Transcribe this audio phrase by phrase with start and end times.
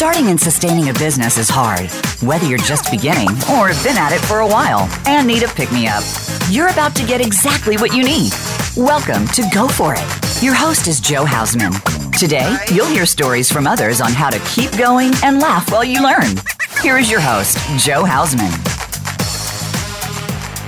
[0.00, 1.90] Starting and sustaining a business is hard,
[2.26, 5.48] whether you're just beginning or have been at it for a while and need a
[5.48, 6.02] pick me up.
[6.48, 8.32] You're about to get exactly what you need.
[8.78, 10.42] Welcome to Go For It.
[10.42, 11.74] Your host is Jo Hausman.
[12.18, 16.02] Today, you'll hear stories from others on how to keep going and laugh while you
[16.02, 16.34] learn.
[16.82, 18.50] Here is your host, Jo Hausman.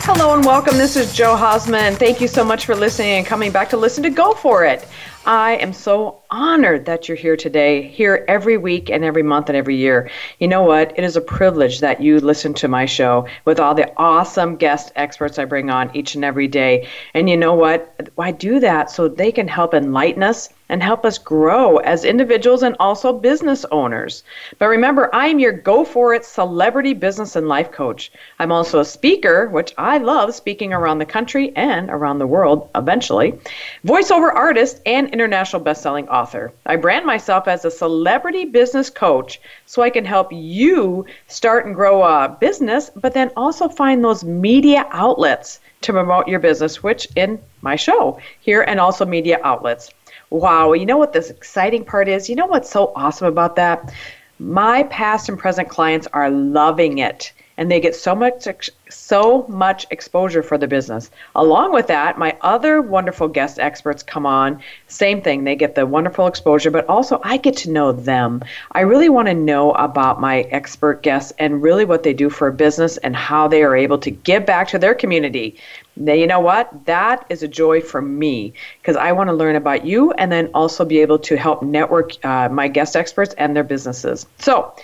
[0.04, 0.76] Hello and welcome.
[0.76, 1.96] This is Jo Hausman.
[1.96, 4.86] Thank you so much for listening and coming back to listen to Go For It.
[5.24, 9.56] I am so honored that you're here today, here every week and every month and
[9.56, 10.10] every year.
[10.40, 10.98] You know what?
[10.98, 14.92] It is a privilege that you listen to my show with all the awesome guest
[14.96, 16.88] experts I bring on each and every day.
[17.12, 18.10] And you know what?
[18.18, 22.62] I do that so they can help enlighten us and help us grow as individuals
[22.62, 24.24] and also business owners.
[24.58, 28.10] But remember, I'm your Go For It celebrity business and life coach.
[28.38, 32.70] I'm also a speaker, which I love speaking around the country and around the world
[32.74, 33.38] eventually,
[33.84, 36.21] voiceover artist, and international best-selling author.
[36.66, 41.74] I brand myself as a celebrity business coach so I can help you start and
[41.74, 47.08] grow a business, but then also find those media outlets to promote your business, which
[47.16, 49.90] in my show here and also media outlets.
[50.30, 52.28] Wow, you know what this exciting part is?
[52.28, 53.92] You know what's so awesome about that?
[54.38, 58.48] My past and present clients are loving it and they get so much
[58.90, 61.12] so much exposure for the business.
[61.36, 64.60] Along with that, my other wonderful guest experts come on.
[64.88, 68.42] Same thing, they get the wonderful exposure, but also I get to know them.
[68.72, 72.48] I really want to know about my expert guests and really what they do for
[72.48, 75.56] a business and how they are able to give back to their community.
[75.94, 76.86] Now, you know what?
[76.86, 80.50] That is a joy for me because I want to learn about you and then
[80.52, 84.26] also be able to help network uh, my guest experts and their businesses.
[84.40, 84.74] So,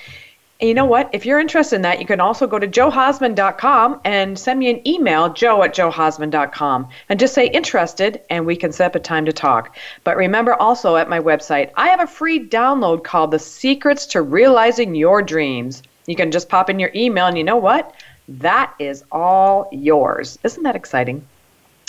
[0.61, 1.09] and you know what?
[1.13, 4.87] If you're interested in that, you can also go to johausman.com and send me an
[4.89, 9.25] email, jo at johausman.com, and just say interested, and we can set up a time
[9.27, 9.77] to talk.
[10.03, 14.23] But remember also at my website, I have a free download called The Secrets to
[14.23, 15.85] Realizing Your Dreams.
[16.07, 17.95] You can just pop in your email, and you know what?
[18.27, 20.41] That is all yours.
[20.43, 21.25] Isn't that exciting?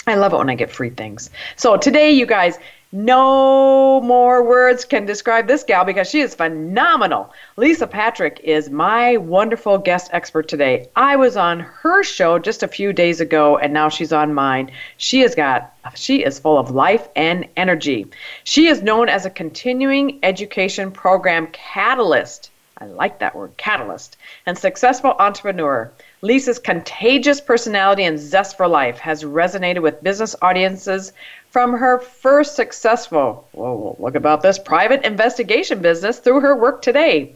[0.06, 1.30] I love it when I get free things.
[1.56, 2.56] So today, you guys,
[2.92, 7.32] no more words can describe this gal because she is phenomenal.
[7.56, 10.88] Lisa Patrick is my wonderful guest expert today.
[10.96, 14.72] I was on her show just a few days ago and now she's on mine.
[14.96, 18.08] She has got she is full of life and energy.
[18.42, 22.50] She is known as a continuing education program catalyst.
[22.78, 25.92] I like that word, catalyst, and successful entrepreneur.
[26.22, 31.14] Lisa's contagious personality and zest for life has resonated with business audiences
[31.48, 37.34] from her first successful, whoa, look about this, private investigation business through her work today.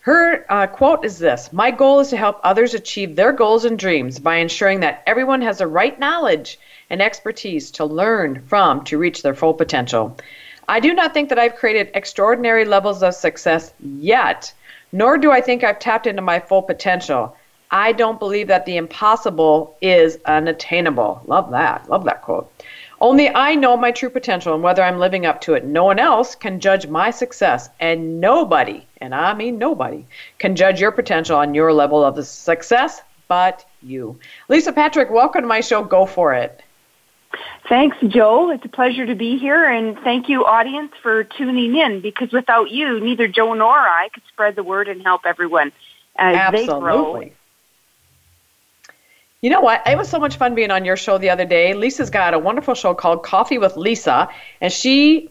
[0.00, 3.78] Her uh, quote is this My goal is to help others achieve their goals and
[3.78, 6.58] dreams by ensuring that everyone has the right knowledge
[6.90, 10.16] and expertise to learn from to reach their full potential.
[10.68, 14.52] I do not think that I've created extraordinary levels of success yet,
[14.90, 17.36] nor do I think I've tapped into my full potential.
[17.74, 21.20] I don't believe that the impossible is unattainable.
[21.26, 21.90] Love that.
[21.90, 22.48] Love that quote.
[23.00, 25.64] Only I know my true potential and whether I'm living up to it.
[25.64, 30.06] No one else can judge my success, and nobody, and I mean nobody,
[30.38, 34.20] can judge your potential on your level of success but you.
[34.48, 35.82] Lisa Patrick, welcome to my show.
[35.82, 36.62] Go for it.
[37.68, 38.50] Thanks, Jo.
[38.50, 42.00] It's a pleasure to be here, and thank you, audience, for tuning in.
[42.00, 45.72] Because without you, neither Jo nor I could spread the word and help everyone
[46.14, 46.66] as Absolutely.
[46.66, 47.30] they grow
[49.44, 49.82] you know what?
[49.86, 51.74] It was so much fun being on your show the other day.
[51.74, 54.26] Lisa's got a wonderful show called Coffee with Lisa,
[54.62, 55.28] and she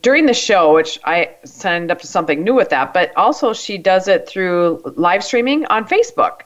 [0.00, 3.76] during the show, which I signed up to something new with that, but also she
[3.76, 6.44] does it through live streaming on Facebook.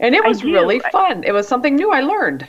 [0.00, 1.24] And it was really fun.
[1.24, 2.48] It was something new I learned.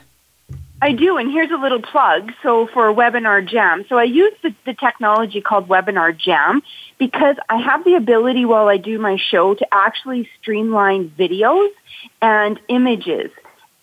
[0.82, 2.32] I do, and here's a little plug.
[2.44, 6.64] So for Webinar Jam, so I use the, the technology called Webinar Jam
[6.98, 11.72] because I have the ability while I do my show to actually streamline videos
[12.22, 13.32] and images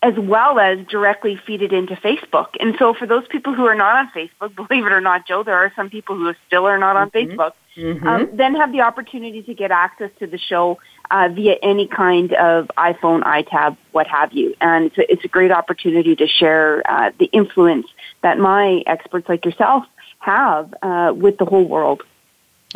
[0.02, 2.48] as well as directly feed it into Facebook.
[2.58, 5.42] And so for those people who are not on Facebook, believe it or not, Joe,
[5.42, 7.38] there are some people who still are not on mm-hmm.
[7.38, 8.06] Facebook, mm-hmm.
[8.06, 10.78] Um, then have the opportunity to get access to the show
[11.10, 14.54] uh, via any kind of iPhone, iTab, what have you.
[14.60, 17.86] And it's a, it's a great opportunity to share uh, the influence
[18.22, 19.84] that my experts like yourself
[20.20, 22.02] have uh, with the whole world.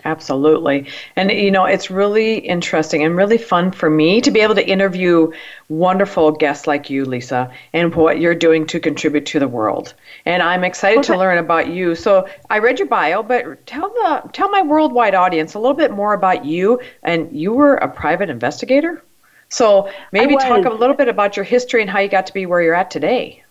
[0.02, 0.88] Absolutely.
[1.14, 4.69] And, you know, it's really interesting and really fun for me to be able to
[4.69, 5.31] interview
[5.69, 9.94] wonderful guests like you, Lisa, and what you're doing to contribute to the world.
[10.26, 11.12] And I'm excited okay.
[11.12, 11.94] to learn about you.
[11.94, 15.93] So I read your bio, but tell the tell my worldwide audience a little bit
[15.93, 16.81] more about you.
[17.05, 19.00] And you were a private investigator?
[19.49, 22.46] So maybe talk a little bit about your history and how you got to be
[22.46, 23.44] where you're at today.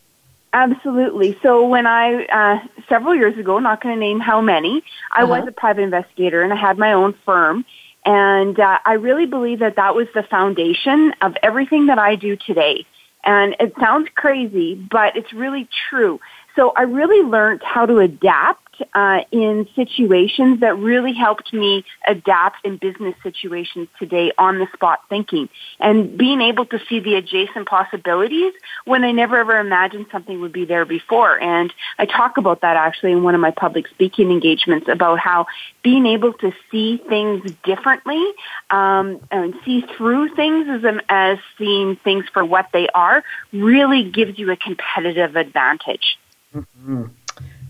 [0.53, 1.37] Absolutely.
[1.41, 5.29] So when I, uh, several years ago, not going to name how many, I mm-hmm.
[5.29, 7.65] was a private investigator and I had my own firm.
[8.05, 12.35] And uh, I really believe that that was the foundation of everything that I do
[12.35, 12.85] today.
[13.23, 16.19] And it sounds crazy, but it's really true.
[16.55, 18.62] So I really learned how to adapt
[18.93, 25.01] uh, in situations that really helped me adapt in business situations today on the spot
[25.09, 25.49] thinking
[25.79, 28.53] and being able to see the adjacent possibilities
[28.85, 31.39] when I never ever imagined something would be there before.
[31.39, 35.47] And I talk about that actually in one of my public speaking engagements about how
[35.83, 38.23] being able to see things differently
[38.69, 44.37] um, and see through things as, as seeing things for what they are really gives
[44.37, 46.17] you a competitive advantage.
[46.55, 47.05] Mm-hmm.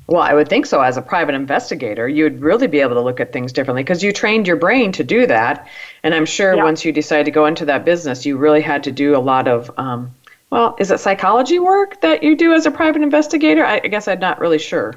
[0.08, 0.82] Well, I would think so.
[0.82, 4.12] As a private investigator, you'd really be able to look at things differently because you
[4.12, 5.68] trained your brain to do that.
[6.04, 6.64] And I'm sure yeah.
[6.64, 9.48] once you decided to go into that business, you really had to do a lot
[9.48, 10.12] of, um,
[10.50, 13.66] well, is it psychology work that you do as a private investigator?
[13.66, 14.94] I, I guess I'm not really sure.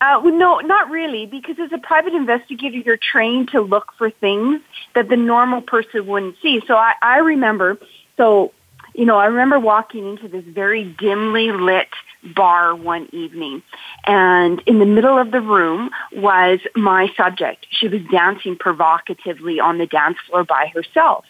[0.00, 4.10] Uh, well, no, not really, because as a private investigator, you're trained to look for
[4.10, 4.60] things
[4.94, 6.62] that the normal person wouldn't see.
[6.66, 7.78] So I, I remember,
[8.16, 8.52] so,
[8.98, 11.86] you know, I remember walking into this very dimly lit
[12.34, 13.62] bar one evening.
[14.04, 17.68] And in the middle of the room was my subject.
[17.70, 21.24] She was dancing provocatively on the dance floor by herself.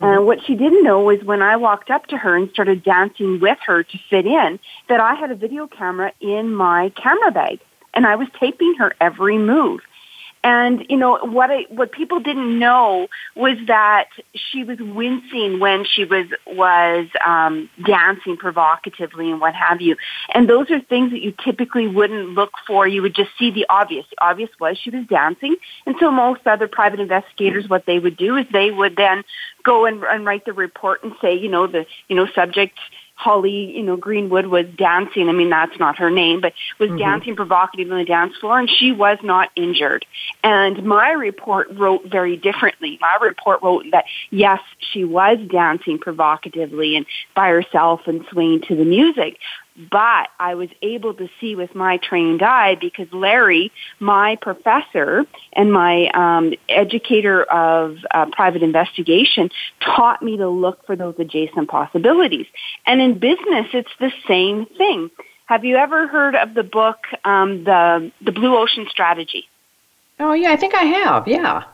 [0.00, 0.26] And mm-hmm.
[0.26, 3.58] what she didn't know was when I walked up to her and started dancing with
[3.66, 7.58] her to fit in, that I had a video camera in my camera bag.
[7.94, 9.80] And I was taping her every move.
[10.48, 15.84] And you know what I, what people didn't know was that she was wincing when
[15.84, 19.96] she was was um, dancing provocatively and what have you.
[20.32, 22.88] And those are things that you typically wouldn't look for.
[22.88, 24.06] You would just see the obvious.
[24.08, 25.54] The obvious was she was dancing.
[25.84, 29.24] And so most other private investigators, what they would do is they would then
[29.64, 32.78] go and, and write the report and say, you know, the you know subject
[33.18, 35.28] Holly, you know, Greenwood was dancing.
[35.28, 36.98] I mean, that's not her name, but was mm-hmm.
[36.98, 40.06] dancing provocatively on the dance floor, and she was not injured.
[40.44, 42.96] And my report wrote very differently.
[43.00, 44.60] My report wrote that yes,
[44.92, 49.38] she was dancing provocatively and by herself and swaying to the music,
[49.78, 53.70] but I was able to see with my trained eye because Larry,
[54.00, 60.96] my professor and my um, educator of uh, private investigation, taught me to look for
[60.96, 62.46] those adjacent possibilities.
[62.86, 65.10] And in business, it's the same thing.
[65.46, 69.48] Have you ever heard of the book, um, the the Blue Ocean Strategy?
[70.20, 71.26] Oh yeah, I think I have.
[71.26, 71.64] Yeah.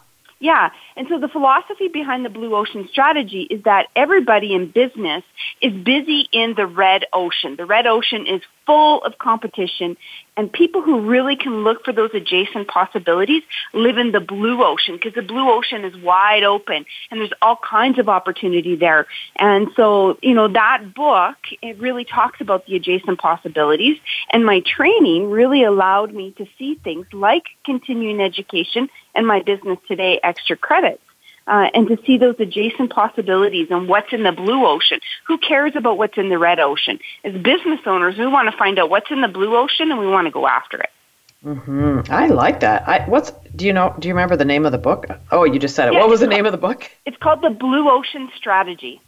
[0.45, 0.73] Yeah.
[0.95, 5.25] And so the philosophy behind the blue ocean strategy is that everybody in business
[5.63, 7.57] is busy in the red ocean.
[7.57, 9.97] The red ocean is full of competition
[10.37, 13.43] and people who really can look for those adjacent possibilities
[13.73, 17.57] live in the blue ocean because the blue ocean is wide open and there's all
[17.57, 19.07] kinds of opportunity there.
[19.37, 23.97] And so, you know, that book, it really talks about the adjacent possibilities
[24.29, 29.79] and my training really allowed me to see things like continuing education and my business
[29.89, 31.01] today extra credits.
[31.47, 34.99] Uh, and to see those adjacent possibilities and what's in the blue ocean.
[35.27, 36.99] Who cares about what's in the red ocean?
[37.23, 40.07] As business owners, we want to find out what's in the blue ocean and we
[40.07, 40.91] want to go after it.
[41.43, 42.89] hmm I like that.
[42.89, 43.95] I, what's do you know?
[43.99, 45.05] Do you remember the name of the book?
[45.31, 45.93] Oh, you just said it.
[45.93, 46.91] Yeah, what was the name of the book?
[47.05, 49.03] It's called the Blue Ocean Strategy.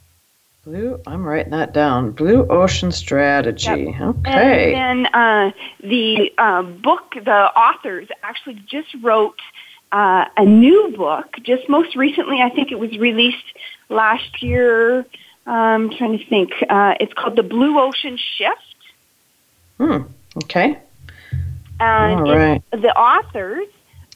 [0.66, 1.00] Blue.
[1.06, 2.10] I'm writing that down.
[2.10, 3.94] Blue Ocean Strategy.
[3.98, 4.16] Yep.
[4.26, 4.74] Okay.
[4.74, 5.50] And then uh,
[5.80, 9.40] the uh, book, the authors actually just wrote
[9.92, 11.36] uh, a new book.
[11.42, 13.44] Just most recently, I think it was released
[13.88, 15.06] last year.
[15.46, 16.50] I'm trying to think.
[16.68, 18.60] Uh, it's called The Blue Ocean Shift.
[19.78, 20.02] Hmm.
[20.44, 20.78] Okay.
[21.78, 22.62] And All right.
[22.70, 23.66] the authors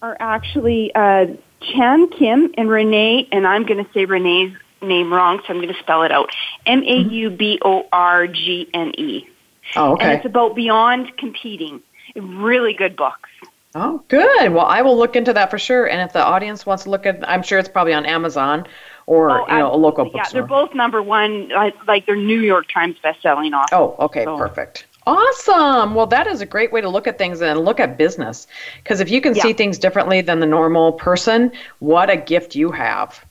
[0.02, 1.26] are actually uh,
[1.60, 5.72] Chan Kim and Renee, and I'm going to say Renee's name wrong, so I'm going
[5.72, 6.30] to spell it out.
[6.66, 9.28] M A U B O R G N E.
[9.76, 10.04] Oh, okay.
[10.04, 11.82] And it's about beyond competing.
[12.16, 13.29] Really good books.
[13.74, 14.52] Oh, good.
[14.52, 15.86] Well, I will look into that for sure.
[15.86, 18.66] And if the audience wants to look at, I'm sure it's probably on Amazon
[19.06, 20.22] or oh, you know a local bookstore.
[20.24, 21.50] Yeah, they're both number one.
[21.86, 23.68] Like they're New York Times best-selling authors.
[23.72, 24.36] Oh, okay, so.
[24.36, 24.86] perfect.
[25.06, 25.94] Awesome.
[25.94, 28.46] Well, that is a great way to look at things and look at business.
[28.82, 29.42] Because if you can yeah.
[29.42, 33.24] see things differently than the normal person, what a gift you have.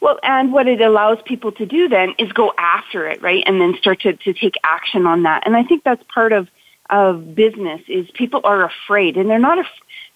[0.00, 3.42] Well, and what it allows people to do then is go after it, right?
[3.46, 5.42] And then start to, to take action on that.
[5.44, 6.48] And I think that's part of
[6.90, 9.66] of business is people are afraid and they're not af-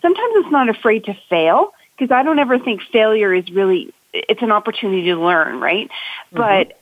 [0.02, 4.42] sometimes it's not afraid to fail because I don't ever think failure is really it's
[4.42, 5.88] an opportunity to learn, right?
[5.88, 6.38] Mm-hmm.
[6.38, 6.80] But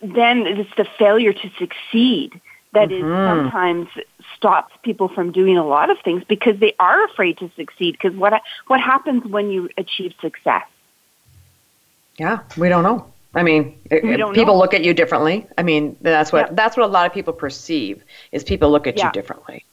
[0.00, 2.40] then it's the failure to succeed
[2.72, 3.04] that mm-hmm.
[3.04, 3.88] is sometimes
[4.36, 8.16] stops people from doing a lot of things because they are afraid to succeed because
[8.16, 10.64] what what happens when you achieve success?
[12.18, 13.12] Yeah, we don't know.
[13.34, 14.58] I mean, people know.
[14.58, 15.46] look at you differently.
[15.56, 16.54] I mean, that's what yeah.
[16.54, 19.06] that's what a lot of people perceive is people look at yeah.
[19.06, 19.64] you differently.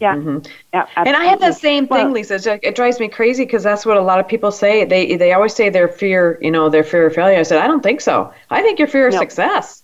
[0.00, 0.14] Yeah.
[0.14, 0.38] Mm-hmm.
[0.72, 0.86] Yeah.
[0.96, 1.12] Absolutely.
[1.12, 2.60] And I have that same thing, well, Lisa.
[2.66, 4.84] It drives me crazy because that's what a lot of people say.
[4.84, 7.38] They they always say their fear, you know, their fear of failure.
[7.38, 8.32] I said, I don't think so.
[8.50, 9.20] I think your fear of no.
[9.20, 9.82] success.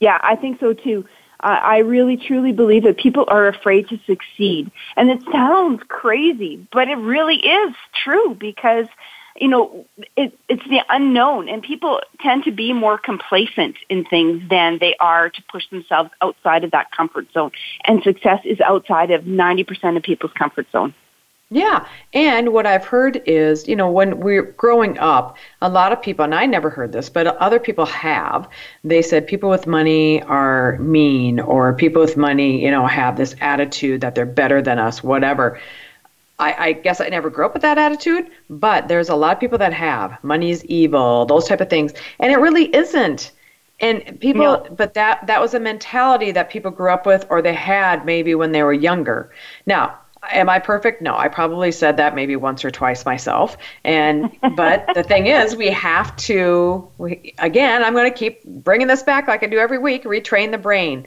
[0.00, 1.06] Yeah, I think so too.
[1.38, 4.70] Uh, I really truly believe that people are afraid to succeed.
[4.96, 8.86] And it sounds crazy, but it really is true because
[9.42, 9.84] you know,
[10.16, 14.94] it, it's the unknown, and people tend to be more complacent in things than they
[15.00, 17.50] are to push themselves outside of that comfort zone.
[17.84, 20.94] And success is outside of 90% of people's comfort zone.
[21.50, 26.00] Yeah, and what I've heard is, you know, when we're growing up, a lot of
[26.00, 28.48] people, and I never heard this, but other people have,
[28.84, 33.34] they said people with money are mean, or people with money, you know, have this
[33.40, 35.60] attitude that they're better than us, whatever.
[36.42, 39.40] I, I, guess I never grew up with that attitude, but there's a lot of
[39.40, 43.32] people that have money is evil, those type of things, and it really isn't.
[43.80, 44.66] And people, no.
[44.76, 48.34] but that that was a mentality that people grew up with, or they had maybe
[48.34, 49.32] when they were younger.
[49.66, 49.98] Now,
[50.30, 51.02] am I perfect?
[51.02, 53.56] No, I probably said that maybe once or twice myself.
[53.84, 56.88] And but the thing is, we have to.
[56.98, 60.50] We, again, I'm going to keep bringing this back like I do every week, retrain
[60.50, 61.06] the brain.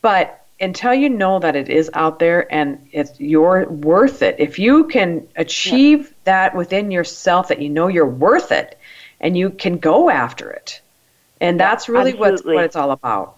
[0.00, 4.58] But until you know that it is out there and it's you're worth it if
[4.58, 6.14] you can achieve yeah.
[6.24, 8.78] that within yourself that you know you're worth it
[9.20, 10.80] and you can go after it
[11.40, 13.36] and yeah, that's really what what it's all about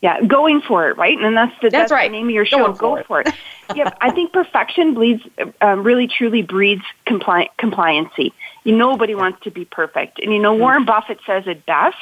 [0.00, 2.10] yeah going for it right and that's the, that's, that's right.
[2.10, 3.34] the name of your show going go for it, it.
[3.76, 5.22] yeah i think perfection bleeds
[5.60, 8.32] um, really truly breeds compli- compliancy
[8.64, 10.62] you, nobody wants to be perfect and you know mm-hmm.
[10.62, 11.96] warren buffett says it best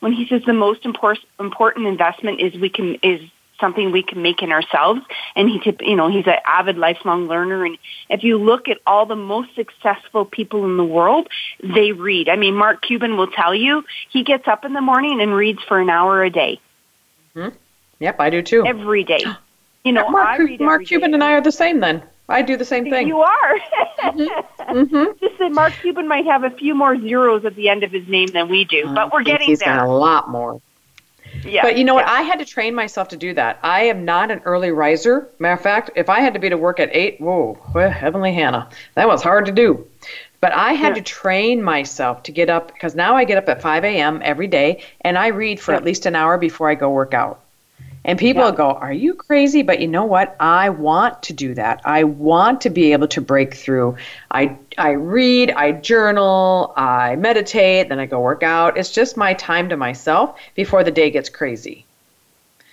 [0.00, 3.20] when he says the most important important investment is we can is
[3.60, 5.00] something we can make in ourselves.
[5.36, 7.64] And he, you know, he's an avid lifelong learner.
[7.64, 11.28] And if you look at all the most successful people in the world,
[11.62, 12.28] they read.
[12.28, 15.60] I mean, Mark Cuban will tell you he gets up in the morning and reads
[15.68, 16.60] for an hour a day.
[17.36, 17.56] Mm-hmm.
[18.00, 18.66] Yep, I do too.
[18.66, 19.24] Every day.
[19.82, 21.14] You know, Mark, Mark Cuban day.
[21.14, 22.02] and I are the same then.
[22.28, 23.08] I do the same thing.
[23.08, 23.58] You are.
[24.02, 24.24] mm-hmm.
[24.70, 25.18] Mm-hmm.
[25.18, 28.06] Just that Mark Cuban might have a few more zeros at the end of his
[28.06, 29.72] name than we do, but we're getting he's there.
[29.72, 30.60] He's got a lot more.
[31.44, 31.62] Yeah.
[31.62, 32.06] But you know yeah.
[32.06, 32.08] what?
[32.08, 33.58] I had to train myself to do that.
[33.62, 35.28] I am not an early riser.
[35.38, 38.32] Matter of fact, if I had to be to work at eight, whoa, well, heavenly
[38.32, 39.86] Hannah, that was hard to do.
[40.40, 40.94] But I had yeah.
[40.94, 44.20] to train myself to get up because now I get up at 5 a.m.
[44.24, 45.78] every day and I read for yeah.
[45.78, 47.40] at least an hour before I go work out.
[48.04, 48.52] And people yeah.
[48.52, 49.62] go, Are you crazy?
[49.62, 50.36] But you know what?
[50.40, 51.82] I want to do that.
[51.84, 53.96] I want to be able to break through.
[54.30, 58.78] I, I read, I journal, I meditate, then I go work out.
[58.78, 61.84] It's just my time to myself before the day gets crazy.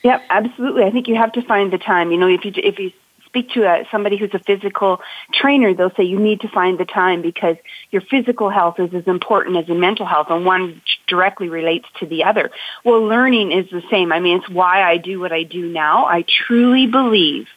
[0.04, 0.84] Yep, absolutely.
[0.84, 2.12] I think you have to find the time.
[2.12, 2.92] You know, if you if you
[3.28, 5.00] speak to a, somebody who's a physical
[5.34, 7.56] trainer, they'll say you need to find the time because
[7.92, 12.06] your physical health is as important as your mental health, and one directly relates to
[12.06, 12.50] the other.
[12.84, 14.12] Well, learning is the same.
[14.12, 16.06] I mean, it's why I do what I do now.
[16.06, 17.48] I truly believe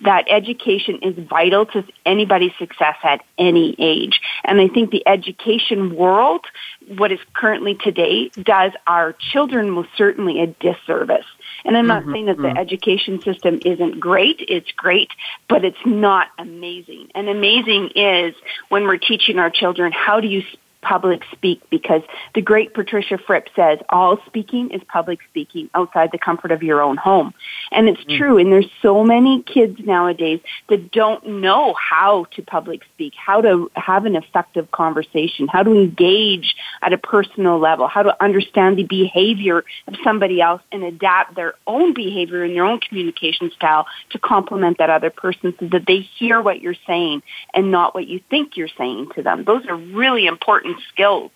[0.00, 4.20] that education is vital to anybody's success at any age.
[4.44, 6.44] And I think the education world,
[6.88, 11.24] what is currently today, does our children most certainly a disservice.
[11.64, 12.58] And I'm not mm-hmm, saying that the mm-hmm.
[12.58, 14.44] education system isn't great.
[14.48, 15.10] It's great,
[15.48, 17.10] but it's not amazing.
[17.14, 18.34] And amazing is
[18.68, 20.42] when we're teaching our children how do you
[20.84, 22.02] public speak because
[22.34, 26.82] the great Patricia Fripp says all speaking is public speaking outside the comfort of your
[26.82, 27.34] own home.
[27.72, 28.18] And it's mm.
[28.18, 28.38] true.
[28.38, 33.70] And there's so many kids nowadays that don't know how to public speak, how to
[33.74, 38.84] have an effective conversation, how to engage at a personal level, how to understand the
[38.84, 44.18] behavior of somebody else and adapt their own behavior and their own communication style to
[44.18, 47.22] complement that other person so that they hear what you're saying
[47.54, 49.44] and not what you think you're saying to them.
[49.44, 51.30] Those are really important skills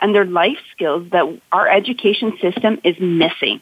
[0.00, 3.60] and their life skills that our education system is missing.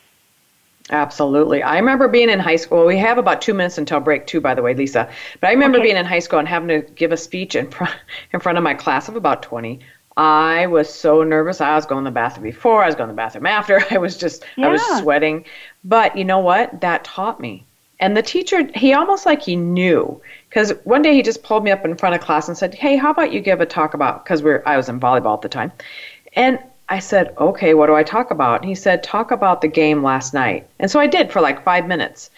[0.90, 1.62] Absolutely.
[1.62, 2.87] I remember being in high school.
[2.87, 5.11] We have about two minutes until break, too, by the way, Lisa.
[5.40, 5.88] But I remember okay.
[5.88, 7.94] being in high school and having to give a speech in front,
[8.32, 9.80] in front of my class of about 20.
[10.16, 11.61] I was so nervous.
[11.61, 13.80] I was going to the bathroom before, I was going to the bathroom after.
[13.90, 14.66] I was just, yeah.
[14.66, 15.44] I was sweating.
[15.85, 16.80] But you know what?
[16.80, 17.67] That taught me.
[18.00, 20.20] And the teacher, he almost like he knew.
[20.48, 22.96] Because one day he just pulled me up in front of class and said, "Hey,
[22.96, 25.48] how about you give a talk about?" Because we're I was in volleyball at the
[25.48, 25.72] time,
[26.34, 29.68] and I said, "Okay, what do I talk about?" And he said, "Talk about the
[29.68, 32.30] game last night." And so I did for like five minutes,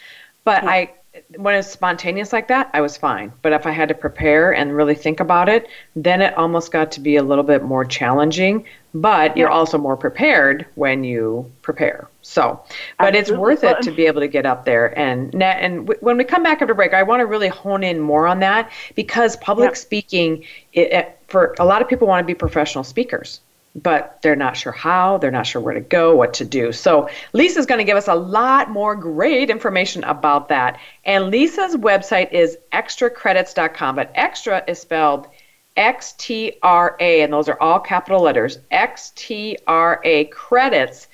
[0.44, 0.70] but yeah.
[0.70, 0.90] I
[1.36, 3.32] when it's spontaneous like that, I was fine.
[3.42, 6.92] But if I had to prepare and really think about it, then it almost got
[6.92, 8.64] to be a little bit more challenging.
[8.92, 12.08] But you're also more prepared when you prepare.
[12.22, 12.60] So,
[12.98, 13.18] but Absolutely.
[13.20, 16.42] it's worth it to be able to get up there and and when we come
[16.42, 20.44] back after break, I want to really hone in more on that because public speaking,
[20.72, 23.40] it, it, for a lot of people want to be professional speakers.
[23.76, 26.72] But they're not sure how, they're not sure where to go, what to do.
[26.72, 30.80] So, Lisa's going to give us a lot more great information about that.
[31.04, 35.28] And Lisa's website is xtracredits.com, but extra is spelled
[35.76, 41.06] X T R A, and those are all capital letters X T R A credits.com.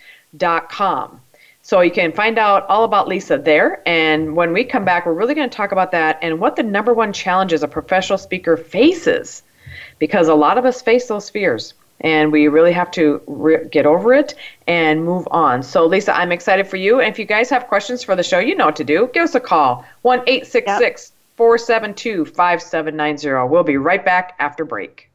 [1.63, 3.83] So you can find out all about Lisa there.
[3.87, 6.63] And when we come back, we're really going to talk about that and what the
[6.63, 9.43] number one challenges a professional speaker faces.
[9.99, 13.87] Because a lot of us face those fears and we really have to re- get
[13.87, 14.35] over it
[14.67, 15.63] and move on.
[15.63, 17.01] So, Lisa, I'm excited for you.
[17.01, 19.11] And if you guys have questions for the show, you know what to do.
[19.13, 20.25] Give us a call 1
[21.37, 23.51] 472 5790.
[23.51, 25.06] We'll be right back after break.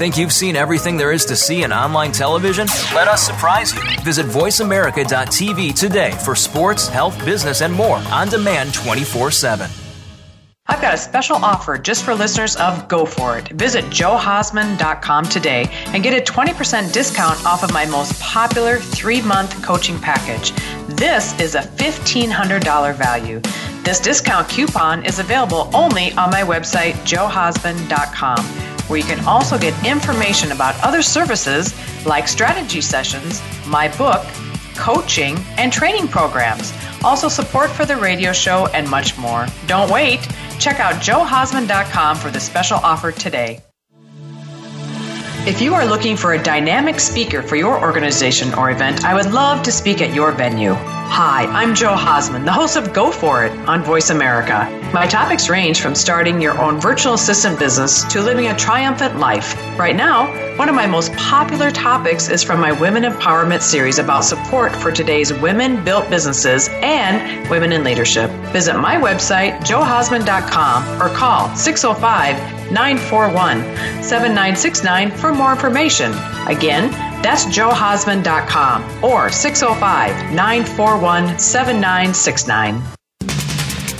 [0.00, 2.66] Think you've seen everything there is to see in online television?
[2.94, 3.82] Let us surprise you.
[4.00, 9.70] Visit VoiceAmerica.tv today for sports, health, business, and more on demand 24 7.
[10.68, 13.48] I've got a special offer just for listeners of Go For It.
[13.48, 19.62] Visit johausman.com today and get a 20% discount off of my most popular three month
[19.62, 20.52] coaching package.
[20.96, 23.40] This is a $1,500 value.
[23.82, 29.86] This discount coupon is available only on my website, johausman.com where you can also get
[29.86, 31.72] information about other services
[32.04, 34.26] like strategy sessions, my book,
[34.74, 36.72] coaching, and training programs.
[37.04, 39.46] Also, support for the radio show and much more.
[39.68, 40.20] Don't wait.
[40.58, 43.60] Check out johausman.com for the special offer today.
[45.46, 49.32] If you are looking for a dynamic speaker for your organization or event, I would
[49.32, 50.74] love to speak at your venue.
[50.74, 54.79] Hi, I'm Jo Hausman, the host of Go For It on Voice America.
[54.92, 59.54] My topics range from starting your own virtual assistant business to living a triumphant life.
[59.78, 60.26] Right now,
[60.58, 64.90] one of my most popular topics is from my Women Empowerment series about support for
[64.90, 68.30] today's women built businesses and women in leadership.
[68.52, 76.10] Visit my website, johausman.com, or call 605 941 7969 for more information.
[76.48, 76.90] Again,
[77.22, 82.82] that's johausman.com or 605 941 7969.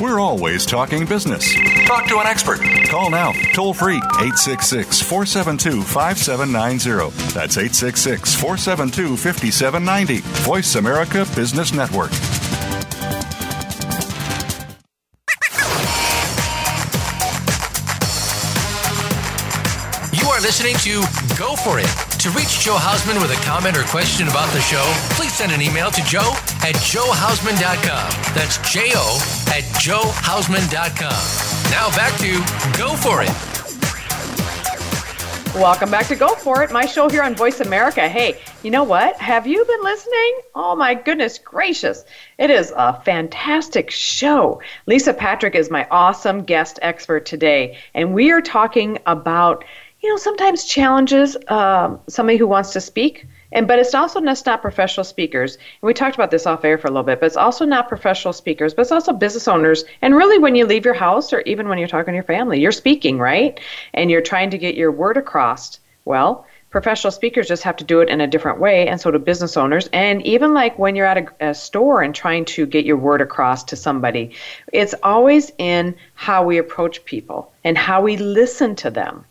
[0.01, 1.55] We're always talking business.
[1.85, 2.59] Talk to an expert.
[2.89, 7.11] Call now, toll free, 866 472 5790.
[7.35, 10.21] That's 866 472 5790.
[10.43, 12.11] Voice America Business Network.
[20.15, 21.03] You are listening to
[21.39, 22.10] Go For It.
[22.21, 24.85] To reach Jo Hausman with a comment or question about the show,
[25.17, 26.21] please send an email to jo
[26.61, 28.35] at johausman.com.
[28.35, 29.17] That's J O
[29.49, 31.71] at johausman.com.
[31.71, 32.33] Now back to
[32.79, 33.31] Go For It.
[35.55, 38.07] Welcome back to Go For It, my show here on Voice America.
[38.07, 39.17] Hey, you know what?
[39.17, 40.41] Have you been listening?
[40.55, 42.05] Oh my goodness gracious.
[42.37, 44.61] It is a fantastic show.
[44.85, 49.65] Lisa Patrick is my awesome guest expert today, and we are talking about
[50.03, 54.47] you know, sometimes challenges uh, somebody who wants to speak, and but it's also just
[54.47, 55.57] not professional speakers.
[55.57, 57.89] And we talked about this off air for a little bit, but it's also not
[57.89, 59.85] professional speakers, but it's also business owners.
[60.01, 62.61] And really, when you leave your house, or even when you're talking to your family,
[62.61, 63.61] you're speaking, right?
[63.93, 65.79] And you're trying to get your word across.
[66.07, 69.19] Well, professional speakers just have to do it in a different way, and so do
[69.19, 69.91] business owners.
[69.93, 73.21] And even like when you're at a, a, store and trying to get your word
[73.21, 74.31] across to somebody,
[74.73, 79.27] it's always in how we approach people and how we listen to them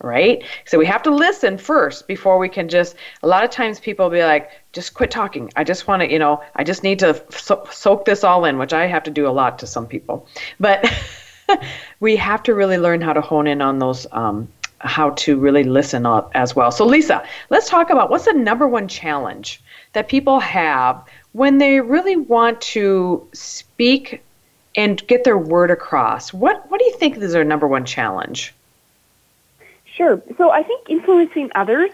[0.00, 0.44] right?
[0.66, 2.96] So we have to listen first before we can just.
[3.22, 5.50] A lot of times people be like, just quit talking.
[5.56, 8.58] I just want to, you know, I just need to so- soak this all in,
[8.58, 10.26] which I have to do a lot to some people.
[10.60, 10.90] But
[12.00, 14.06] we have to really learn how to hone in on those.
[14.12, 14.48] Um,
[14.80, 16.70] how to really listen as well.
[16.70, 19.62] So, Lisa, let's talk about what's the number one challenge
[19.94, 24.22] that people have when they really want to speak
[24.76, 26.32] and get their word across.
[26.32, 28.54] What What do you think is their number one challenge?
[29.96, 30.22] Sure.
[30.36, 31.90] So I think influencing others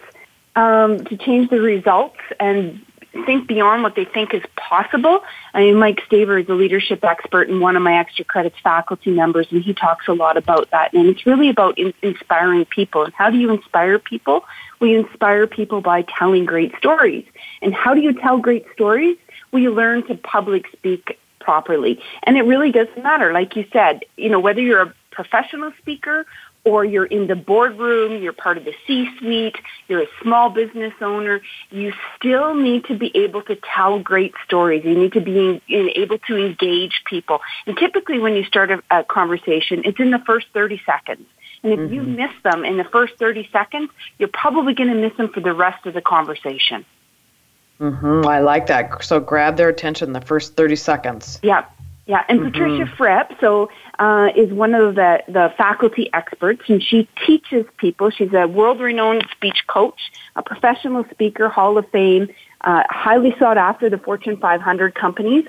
[0.57, 2.85] um, to change the results and
[3.27, 5.23] think beyond what they think is possible.
[5.55, 9.11] I mean, Mike Staver is a leadership expert and one of my extra credits faculty
[9.11, 10.95] members, and he talks a lot about that.
[10.95, 13.05] And it's really about in- inspiring people.
[13.05, 14.45] And how do you inspire people?
[14.81, 17.27] We inspire people by telling great stories.
[17.61, 19.17] And how do you tell great stories?
[19.53, 22.03] We learn to public speak properly.
[22.23, 23.33] And it really doesn't matter.
[23.33, 26.27] Like you said, you know, whether you're a professional speaker
[26.65, 29.57] or you're in the boardroom, you're part of the C-suite,
[29.89, 34.85] you're a small business owner, you still need to be able to tell great stories.
[34.85, 37.41] You need to be able to engage people.
[37.67, 41.27] And typically when you start a, a conversation, it's in the first 30 seconds.
[41.65, 41.95] And if mm-hmm.
[41.95, 45.41] you miss them in the first 30 seconds, you're probably going to miss them for
[45.41, 46.85] the rest of the conversation.
[47.81, 48.27] Mm-hmm.
[48.27, 49.03] I like that.
[49.03, 51.41] So grab their attention the first 30 seconds.
[51.43, 51.65] Yeah.
[52.07, 52.51] Yeah, and mm-hmm.
[52.51, 58.11] Patricia Fripp, so uh, is one of the, the faculty experts, and she teaches people.
[58.11, 62.29] She's a world-renowned speech coach, a professional speaker, Hall of Fame,
[62.63, 65.45] uh, highly sought after the Fortune 500 companies.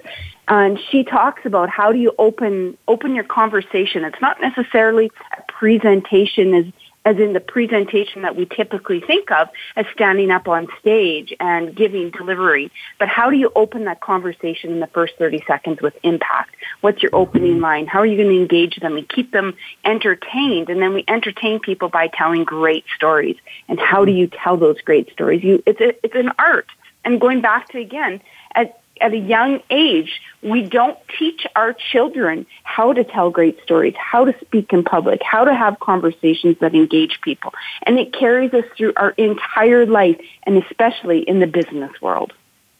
[0.47, 4.03] And she talks about how do you open open your conversation.
[4.03, 6.65] It's not necessarily a presentation as
[7.05, 11.75] as in the presentation that we typically think of as standing up on stage and
[11.75, 12.71] giving delivery.
[12.99, 16.55] But how do you open that conversation in the first 30 seconds with impact?
[16.81, 17.87] What's your opening line?
[17.87, 20.69] How are you going to engage them and keep them entertained?
[20.69, 23.37] And then we entertain people by telling great stories.
[23.67, 25.43] And how do you tell those great stories?
[25.43, 26.67] You, it's, a, it's an art.
[27.05, 28.21] And going back to again,
[28.55, 33.95] at, at a young age, we don't teach our children how to tell great stories,
[33.97, 37.53] how to speak in public, how to have conversations that engage people.
[37.83, 42.33] And it carries us through our entire life, and especially in the business world.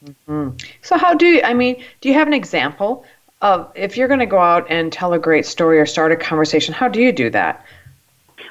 [0.04, 0.56] Mm-hmm.
[0.82, 3.04] So, how do you, I mean, do you have an example
[3.40, 6.16] of if you're going to go out and tell a great story or start a
[6.16, 7.64] conversation, how do you do that?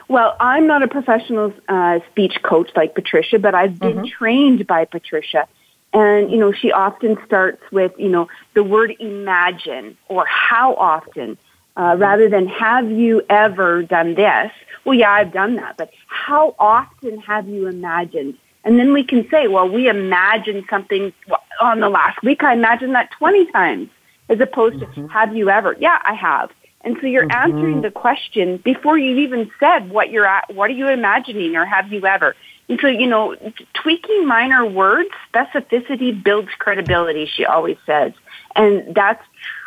[0.07, 4.05] Well, I'm not a professional uh, speech coach like Patricia, but I've been mm-hmm.
[4.05, 5.47] trained by Patricia
[5.93, 11.37] and, you know, she often starts with, you know, the word imagine or how often,
[11.77, 14.51] uh, rather than have you ever done this?
[14.85, 18.37] Well, yeah, I've done that, but how often have you imagined?
[18.63, 21.13] And then we can say, well, we imagined something
[21.59, 22.43] on the last week.
[22.43, 23.89] I imagined that 20 times
[24.29, 25.07] as opposed mm-hmm.
[25.07, 25.75] to have you ever?
[25.79, 26.51] Yeah, I have.
[26.81, 27.51] And so you're mm-hmm.
[27.51, 31.65] answering the question before you've even said what you're at, what are you imagining or
[31.65, 32.35] have you ever?
[32.69, 33.35] And so, you know,
[33.73, 38.13] tweaking minor words, specificity builds credibility, she always says.
[38.55, 39.23] And that's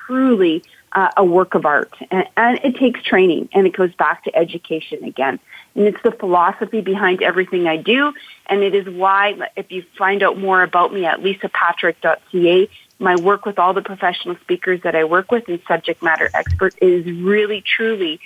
[0.06, 1.92] truly uh, a work of art.
[2.10, 5.38] And, and it takes training, and it goes back to education again.
[5.74, 8.14] And it's the philosophy behind everything I do.
[8.46, 13.44] And it is why, if you find out more about me at lisapatrick.ca, my work
[13.44, 17.60] with all the professional speakers that I work with and subject matter experts is really,
[17.60, 18.20] truly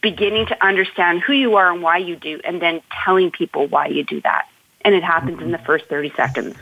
[0.00, 3.86] beginning to understand who you are and why you do, and then telling people why
[3.86, 4.48] you do that.
[4.82, 6.56] And it happens in the first 30 seconds.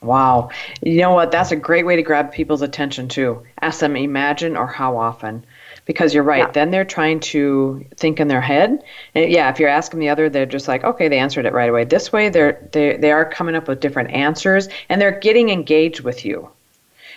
[0.00, 0.50] Wow.
[0.82, 1.30] You know what?
[1.30, 3.42] That's a great way to grab people's attention, too.
[3.60, 5.44] Ask them imagine or how often.
[5.84, 6.46] Because you're right.
[6.46, 6.50] Yeah.
[6.50, 8.82] Then they're trying to think in their head.
[9.14, 11.68] And yeah, if you're asking the other, they're just like, okay, they answered it right
[11.68, 11.84] away.
[11.84, 16.00] This way, they're, they, they are coming up with different answers and they're getting engaged
[16.00, 16.48] with you.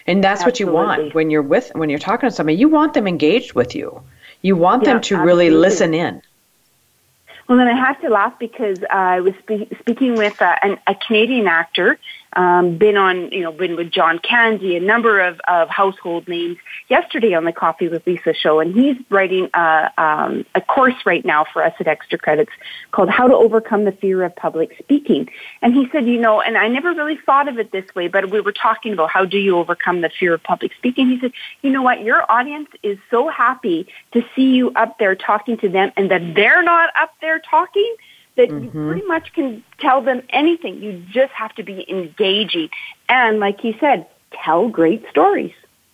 [0.08, 0.66] And that's Absolutely.
[0.66, 2.58] what you want when you're with when you're talking to somebody.
[2.58, 4.04] You want them engaged with you.
[4.46, 5.26] You want yeah, them to absolutely.
[5.26, 6.22] really listen in.
[7.48, 10.94] Well, then I have to laugh because I was spe- speaking with uh, an, a
[10.94, 11.98] Canadian actor
[12.34, 16.58] um, been on, you know, been with John Candy, a number of, of household names
[16.90, 21.24] yesterday on the Coffee with Lisa show, and he's writing a, um, a course right
[21.24, 22.52] now for us at Extra Credits
[22.92, 25.30] called How to Overcome the Fear of Public Speaking.
[25.62, 28.30] And he said, you know, and I never really thought of it this way, but
[28.30, 31.10] we were talking about how do you overcome the fear of public speaking.
[31.10, 35.16] He said, you know what, your audience is so happy to see you up there
[35.16, 37.96] talking to them and that they're not up there talking
[38.38, 38.64] that mm-hmm.
[38.64, 40.82] you pretty much can tell them anything.
[40.82, 42.70] You just have to be engaging.
[43.08, 45.54] And like he said, tell great stories.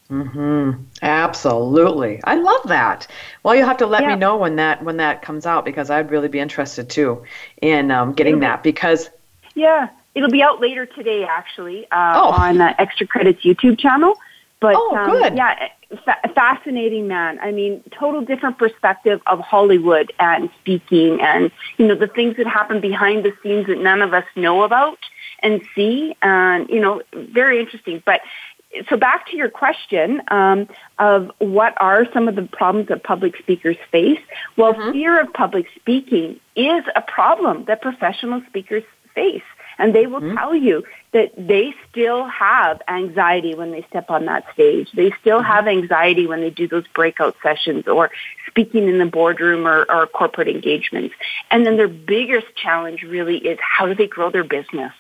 [0.10, 0.86] Mhm.
[1.02, 2.20] Absolutely.
[2.26, 3.08] I love that.
[3.44, 4.10] Well, you'll have to let yeah.
[4.10, 7.24] me know when that when that comes out because I'd really be interested too
[7.62, 9.10] in um, getting it'll that because
[9.56, 12.32] Yeah, it'll be out later today actually uh, oh.
[12.32, 14.16] on uh, Extra Credits YouTube channel.
[14.62, 15.36] But oh, um, good.
[15.36, 15.70] yeah,
[16.06, 17.40] fa- fascinating man.
[17.40, 22.48] I mean, total different perspective of Hollywood and speaking, and you know the things that
[22.48, 25.00] happen behind the scenes that none of us know about
[25.40, 26.16] and see.
[26.22, 28.04] And you know, very interesting.
[28.06, 28.22] But
[28.88, 30.68] so back to your question um,
[31.00, 34.20] of what are some of the problems that public speakers face?
[34.58, 34.92] Well, mm-hmm.
[34.92, 39.42] fear of public speaking is a problem that professional speakers face.
[39.82, 40.38] And they will mm-hmm.
[40.38, 44.90] tell you that they still have anxiety when they step on that stage.
[44.94, 45.52] They still mm-hmm.
[45.52, 48.12] have anxiety when they do those breakout sessions or
[48.48, 51.16] speaking in the boardroom or, or corporate engagements.
[51.50, 54.94] And then their biggest challenge really is how do they grow their business?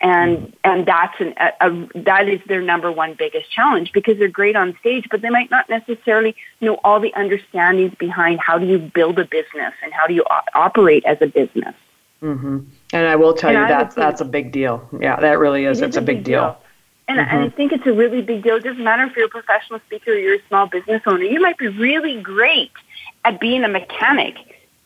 [0.00, 0.50] and mm-hmm.
[0.64, 4.56] and that's an, a, a, that is their number one biggest challenge because they're great
[4.56, 8.78] on stage, but they might not necessarily know all the understandings behind how do you
[8.78, 11.74] build a business and how do you o- operate as a business.
[12.24, 12.58] Mm-hmm.
[12.94, 14.88] And I will tell and you that's that's a big deal.
[14.98, 15.82] Yeah, that really is.
[15.82, 16.40] It it's is a big, big deal.
[16.40, 16.58] deal.
[17.06, 17.36] And, mm-hmm.
[17.36, 18.56] and I think it's a really big deal.
[18.56, 21.22] It doesn't matter if you're a professional speaker or you're a small business owner.
[21.22, 22.72] You might be really great
[23.26, 24.36] at being a mechanic,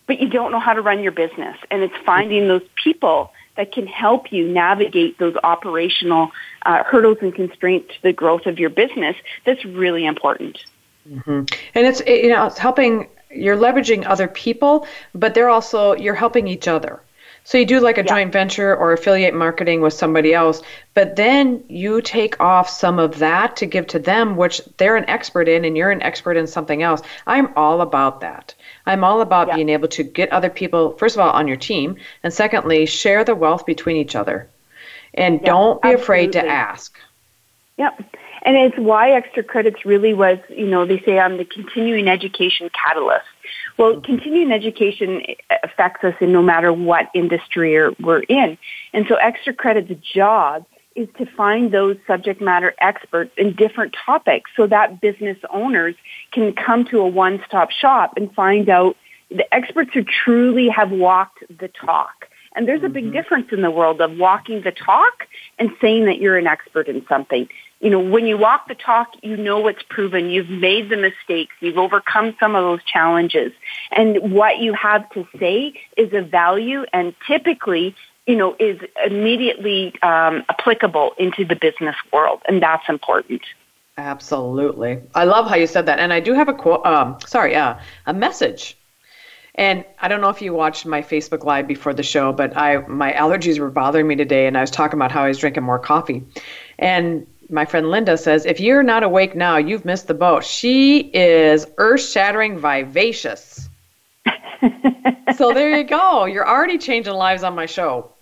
[0.08, 1.56] but you don't know how to run your business.
[1.70, 6.32] And it's finding those people that can help you navigate those operational
[6.66, 9.14] uh, hurdles and constraints to the growth of your business
[9.46, 10.64] that's really important.
[11.08, 11.44] Mm-hmm.
[11.74, 16.48] And it's you know it's helping you're leveraging other people, but they're also you're helping
[16.48, 17.00] each other.
[17.48, 18.08] So you do like a yeah.
[18.08, 20.60] joint venture or affiliate marketing with somebody else,
[20.92, 25.08] but then you take off some of that to give to them, which they're an
[25.08, 27.00] expert in, and you're an expert in something else.
[27.26, 28.54] I'm all about that.
[28.84, 29.54] I'm all about yeah.
[29.54, 33.24] being able to get other people, first of all, on your team, and secondly, share
[33.24, 34.46] the wealth between each other.
[35.14, 36.02] And yeah, don't be absolutely.
[36.02, 36.98] afraid to ask.
[37.78, 38.14] Yep.
[38.42, 42.68] And it's why extra credits really was, you know, they say I'm the continuing education
[42.74, 43.24] catalyst.
[43.76, 45.22] Well, continuing education
[45.62, 48.58] affects us in no matter what industry we're in.
[48.92, 54.50] And so extra credit's job is to find those subject matter experts in different topics
[54.56, 55.94] so that business owners
[56.32, 58.96] can come to a one-stop shop and find out
[59.30, 62.26] the experts who truly have walked the talk.
[62.56, 63.12] And there's a big mm-hmm.
[63.12, 67.06] difference in the world of walking the talk and saying that you're an expert in
[67.08, 67.48] something
[67.80, 70.30] you know, when you walk the talk, you know what's proven.
[70.30, 71.54] You've made the mistakes.
[71.60, 73.52] You've overcome some of those challenges.
[73.92, 77.94] And what you have to say is of value and typically,
[78.26, 82.40] you know, is immediately um, applicable into the business world.
[82.48, 83.42] And that's important.
[83.96, 85.00] Absolutely.
[85.14, 86.00] I love how you said that.
[86.00, 88.76] And I do have a quote, um, sorry, uh, a message
[89.58, 92.78] and I don't know if you watched my Facebook live before the show, but I
[92.86, 95.64] my allergies were bothering me today, and I was talking about how I was drinking
[95.64, 96.24] more coffee.
[96.78, 100.44] And my friend Linda says, if you're not awake now, you've missed the boat.
[100.44, 103.68] She is earth shattering vivacious.
[105.36, 106.24] so there you go.
[106.26, 108.12] You're already changing lives on my show.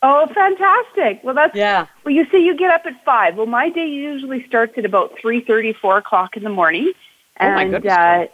[0.00, 1.24] Oh, fantastic!
[1.24, 1.86] Well, that's yeah.
[2.04, 3.34] Well, you see, you get up at five.
[3.36, 6.92] Well, my day usually starts at about three thirty, four o'clock in the morning,
[7.36, 8.26] and oh my goodness, uh,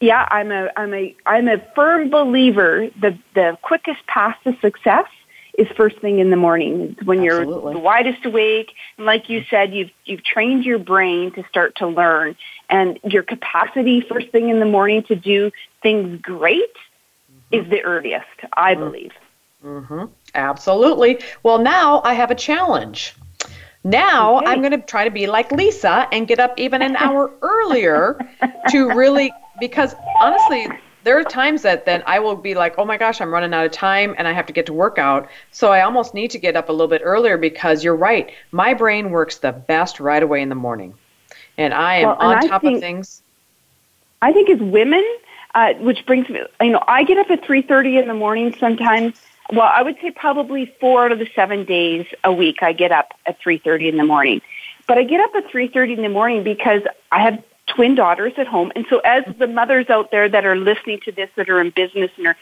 [0.00, 5.08] yeah, I'm a I'm a I'm a firm believer that the quickest path to success
[5.60, 6.96] is first thing in the morning.
[6.98, 7.62] It's when Absolutely.
[7.62, 8.72] you're the widest awake.
[8.96, 12.36] And like you said, you've, you've trained your brain to start to learn
[12.70, 15.50] and your capacity first thing in the morning to do
[15.82, 17.54] things great mm-hmm.
[17.54, 18.84] is the earliest, I mm-hmm.
[18.84, 19.12] believe.
[19.64, 20.04] Mm-hmm.
[20.34, 21.20] Absolutely.
[21.42, 23.14] Well, now I have a challenge.
[23.84, 24.46] Now okay.
[24.46, 28.18] I'm going to try to be like Lisa and get up even an hour earlier
[28.70, 30.66] to really, because honestly,
[31.04, 33.66] there are times that then I will be like, oh my gosh, I'm running out
[33.66, 35.28] of time and I have to get to work out.
[35.50, 38.30] So I almost need to get up a little bit earlier because you're right.
[38.52, 40.94] My brain works the best right away in the morning.
[41.56, 43.22] And I am well, on I top think, of things.
[44.22, 45.04] I think as women,
[45.54, 49.20] uh, which brings me, you know, I get up at 3.30 in the morning sometimes.
[49.52, 52.92] Well, I would say probably four out of the seven days a week I get
[52.92, 54.42] up at 3.30 in the morning.
[54.86, 57.42] But I get up at 3.30 in the morning because I have
[57.74, 58.72] twin daughters at home.
[58.74, 61.70] And so as the mothers out there that are listening to this that are in
[61.70, 62.36] business and are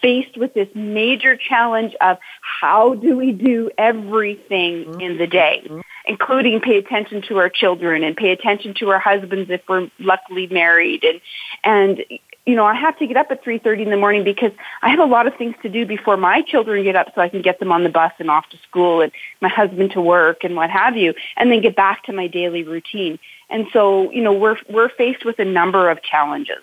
[0.00, 5.68] faced with this major challenge of how do we do everything in the day,
[6.06, 10.46] including pay attention to our children and pay attention to our husbands if we're luckily
[10.48, 11.20] married and,
[11.62, 12.04] and,
[12.46, 14.98] you know, I have to get up at 3.30 in the morning because I have
[14.98, 17.58] a lot of things to do before my children get up so I can get
[17.58, 20.68] them on the bus and off to school and my husband to work and what
[20.68, 23.18] have you, and then get back to my daily routine.
[23.54, 26.62] And so, you know, we're we're faced with a number of challenges.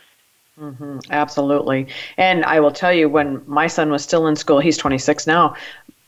[0.60, 1.88] Mm-hmm, absolutely.
[2.18, 5.56] And I will tell you, when my son was still in school, he's 26 now,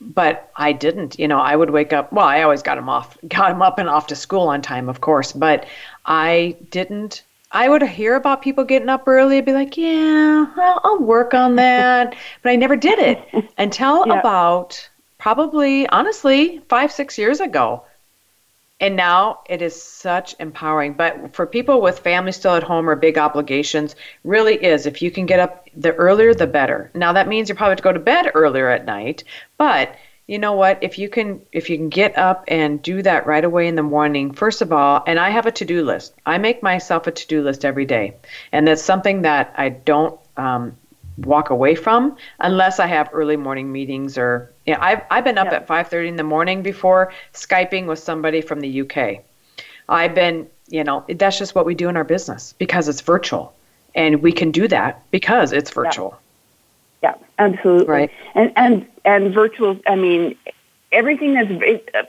[0.01, 1.17] but I didn't.
[1.17, 2.11] You know, I would wake up.
[2.11, 4.89] Well, I always got him off, got him up and off to school on time,
[4.89, 5.31] of course.
[5.31, 5.65] But
[6.05, 7.23] I didn't.
[7.53, 9.37] I would hear about people getting up early.
[9.37, 12.13] I'd be like, yeah, well, I'll work on that.
[12.41, 13.23] but I never did it
[13.57, 14.19] until yeah.
[14.19, 17.85] about probably, honestly, five, six years ago.
[18.83, 20.91] And now it is such empowering.
[20.91, 24.85] But for people with families still at home or big obligations, really is.
[24.85, 26.91] If you can get up the earlier, the better.
[26.93, 29.23] Now that means you probably have to go to bed earlier at night,
[29.57, 29.95] but
[30.27, 33.45] you know what if you can if you can get up and do that right
[33.45, 36.63] away in the morning first of all and i have a to-do list i make
[36.63, 38.15] myself a to-do list every day
[38.53, 40.77] and that's something that i don't um,
[41.17, 45.37] walk away from unless I have early morning meetings or you know, I've I've been
[45.37, 49.23] up at 5:30 in the morning before skyping with somebody from the UK.
[49.89, 53.53] I've been, you know, that's just what we do in our business because it's virtual.
[53.95, 56.17] And we can do that because it's virtual.
[57.03, 57.87] Yeah, yeah absolutely.
[57.87, 58.11] Right.
[58.33, 60.35] And and and virtual, I mean,
[60.91, 61.49] everything that's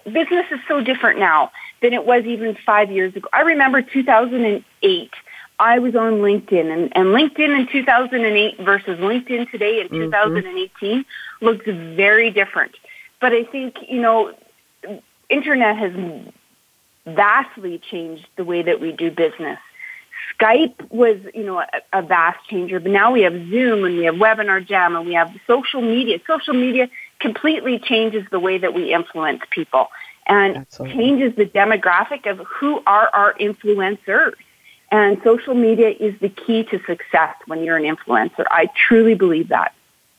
[0.04, 1.50] business is so different now
[1.82, 3.28] than it was even 5 years ago.
[3.32, 5.10] I remember 2008
[5.58, 10.04] I was on LinkedIn, and, and LinkedIn in 2008 versus LinkedIn today in mm-hmm.
[10.04, 11.04] 2018
[11.40, 12.74] looks very different.
[13.20, 14.34] But I think, you know,
[15.28, 15.92] internet has
[17.06, 19.58] vastly changed the way that we do business.
[20.38, 24.04] Skype was, you know, a, a vast changer, but now we have Zoom and we
[24.04, 26.18] have Webinar Jam and we have social media.
[26.26, 26.88] Social media
[27.20, 29.88] completely changes the way that we influence people
[30.26, 30.96] and Absolutely.
[30.96, 34.34] changes the demographic of who are our influencers.
[34.94, 38.44] And social media is the key to success when you're an influencer.
[38.48, 39.74] I truly believe that.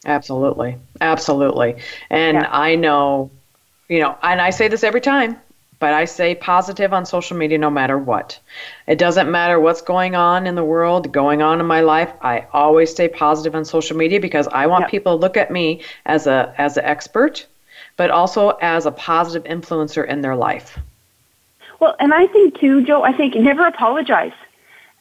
[0.06, 0.76] Absolutely.
[1.00, 1.78] Absolutely.
[2.10, 2.50] And Yeah.
[2.52, 3.32] I know,
[3.88, 5.38] you know, and I say this every time,
[5.80, 8.38] but I say positive on social media no matter what.
[8.86, 12.12] It doesn't matter what's going on in the world, going on in my life.
[12.22, 14.92] I always stay positive on social media because I want Yep.
[14.92, 17.46] people to look at me as a as an expert,
[17.96, 20.78] but also as a positive influencer in their life.
[21.80, 23.04] Well, and I think too, Jo.
[23.04, 24.34] I think never apologize.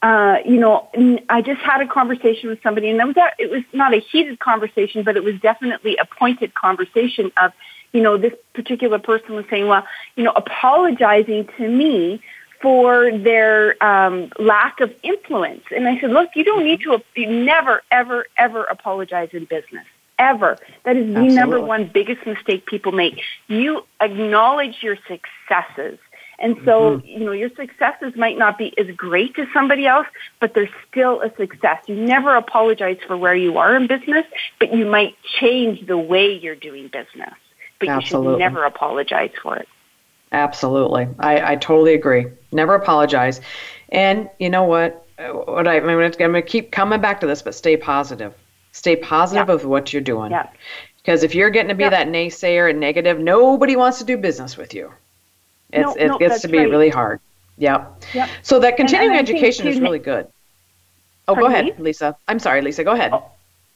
[0.04, 0.86] Uh, you know,
[1.30, 4.38] I just had a conversation with somebody, and it was it was not a heated
[4.38, 7.32] conversation, but it was definitely a pointed conversation.
[7.38, 7.52] Of,
[7.94, 12.20] you know, this particular person was saying, well, you know, apologizing to me
[12.60, 17.02] for their um, lack of influence, and I said, look, you don't need to.
[17.16, 19.86] You never, ever, ever apologize in business.
[20.18, 20.58] Ever.
[20.84, 23.22] That is the number one biggest mistake people make.
[23.48, 25.98] You acknowledge your successes.
[26.38, 27.06] And so, mm-hmm.
[27.06, 30.06] you know, your successes might not be as great as somebody else,
[30.40, 31.84] but they're still a success.
[31.86, 34.26] You never apologize for where you are in business,
[34.58, 37.34] but you might change the way you're doing business.
[37.78, 39.68] But you should never apologize for it.
[40.32, 41.08] Absolutely.
[41.18, 42.26] I, I totally agree.
[42.50, 43.40] Never apologize.
[43.90, 45.06] And you know what?
[45.18, 48.34] What I, I'm going to keep coming back to this, but stay positive.
[48.72, 49.54] Stay positive Yeah.
[49.54, 50.32] of what you're doing.
[50.32, 50.48] Yeah.
[50.96, 51.90] Because if you're getting to be Yeah.
[51.90, 54.92] that naysayer and negative, nobody wants to do business with you.
[55.74, 56.70] It's, No, it no, gets to be right.
[56.70, 57.20] really hard.
[57.58, 57.86] Yeah.
[58.14, 58.28] Yep.
[58.42, 60.26] So that continuing education is really good.
[61.28, 62.16] Oh, go ahead, Lisa.
[62.28, 62.84] I'm sorry, Lisa.
[62.84, 63.12] Go ahead.
[63.12, 63.20] Uh,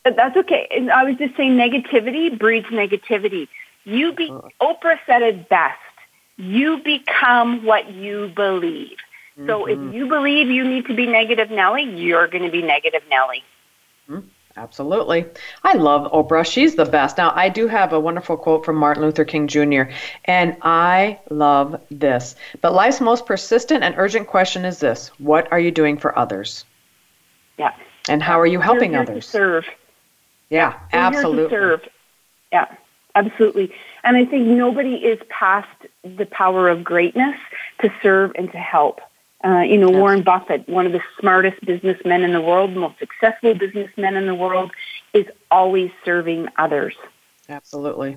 [0.05, 0.67] That's okay.
[0.71, 3.49] And I was just saying negativity breeds negativity.
[3.85, 4.29] You be
[4.61, 5.79] Oprah said it best.
[6.37, 8.97] You become what you believe.
[9.47, 9.89] So Mm-hmm.
[9.91, 13.45] if you believe you need to be negative Nelly, you're going to be negative Nelly.
[14.59, 15.25] Absolutely.
[15.63, 16.45] I love Oprah.
[16.45, 17.17] She's the best.
[17.17, 19.83] Now, I do have a wonderful quote from Martin Luther King Jr.,
[20.25, 22.35] and I love this.
[22.61, 26.65] But life's most persistent and urgent question is this What are you doing for others?
[27.57, 27.73] Yeah.
[28.09, 29.27] And how are you helping We're here others?
[29.27, 29.65] To serve.
[30.51, 31.45] Yeah, here absolutely.
[31.45, 31.89] to serve.
[32.51, 32.67] Yeah,
[33.15, 33.73] absolutely.
[34.03, 35.69] And I think nobody is past
[36.03, 37.37] the power of greatness
[37.83, 39.01] to serve and to help.
[39.45, 43.55] Uh, you know, Warren Buffett, one of the smartest businessmen in the world, most successful
[43.55, 44.73] businessmen in the world,
[45.13, 46.95] is always serving others.
[47.49, 48.17] Absolutely.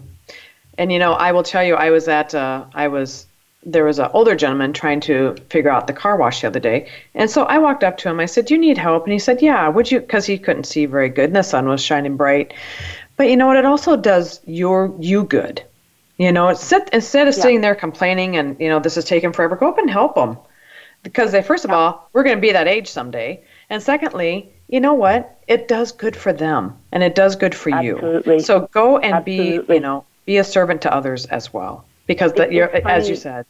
[0.78, 3.28] And you know, I will tell you, I was at, uh, I was,
[3.64, 6.90] there was an older gentleman trying to figure out the car wash the other day,
[7.14, 8.20] and so I walked up to him.
[8.20, 10.00] I said, "Do you need help?" And he said, "Yeah." Would you?
[10.00, 12.54] Because he couldn't see very good, and the sun was shining bright.
[13.18, 13.58] But you know what?
[13.58, 15.62] It also does your you good.
[16.18, 17.30] You know, instead of Yeah.
[17.30, 20.38] sitting there complaining and you know this is taking forever, go up and help them.
[21.04, 24.80] Because they, first of all, we're going to be that age someday, and secondly, you
[24.80, 25.40] know what?
[25.48, 28.36] It does good for them, and it does good for Absolutely.
[28.36, 28.40] you.
[28.42, 31.86] So go and be, you know, be a servant to others as well.
[32.08, 32.86] Because that you're, funny.
[32.86, 33.46] as you said,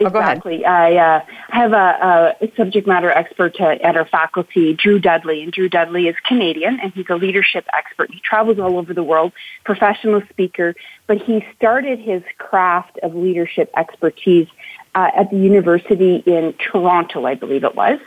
[0.00, 0.06] Oh.
[0.06, 0.64] Exactly.
[0.64, 5.68] I uh, have a, a subject matter expert at our faculty, Drew Dudley, and Drew
[5.68, 8.10] Dudley is Canadian, and he's a leadership expert.
[8.12, 9.32] He travels all over the world,
[9.64, 10.74] professional speaker,
[11.06, 14.48] but he started his craft of leadership expertise
[14.94, 17.98] uh, at the university in Toronto, I believe it was.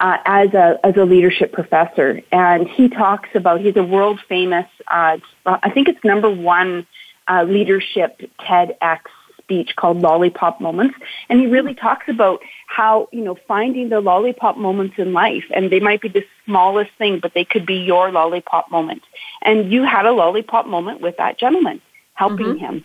[0.00, 4.66] Uh, as a as a leadership professor, and he talks about he's a world famous.
[4.88, 6.84] Uh, I think it's number one
[7.28, 9.00] uh, leadership TEDx
[9.44, 10.96] speech called Lollipop Moments.
[11.28, 15.44] And he really talks about how, you know, finding the lollipop moments in life.
[15.54, 19.02] And they might be the smallest thing, but they could be your lollipop moment.
[19.42, 21.80] And you had a lollipop moment with that gentleman,
[22.14, 22.84] helping him.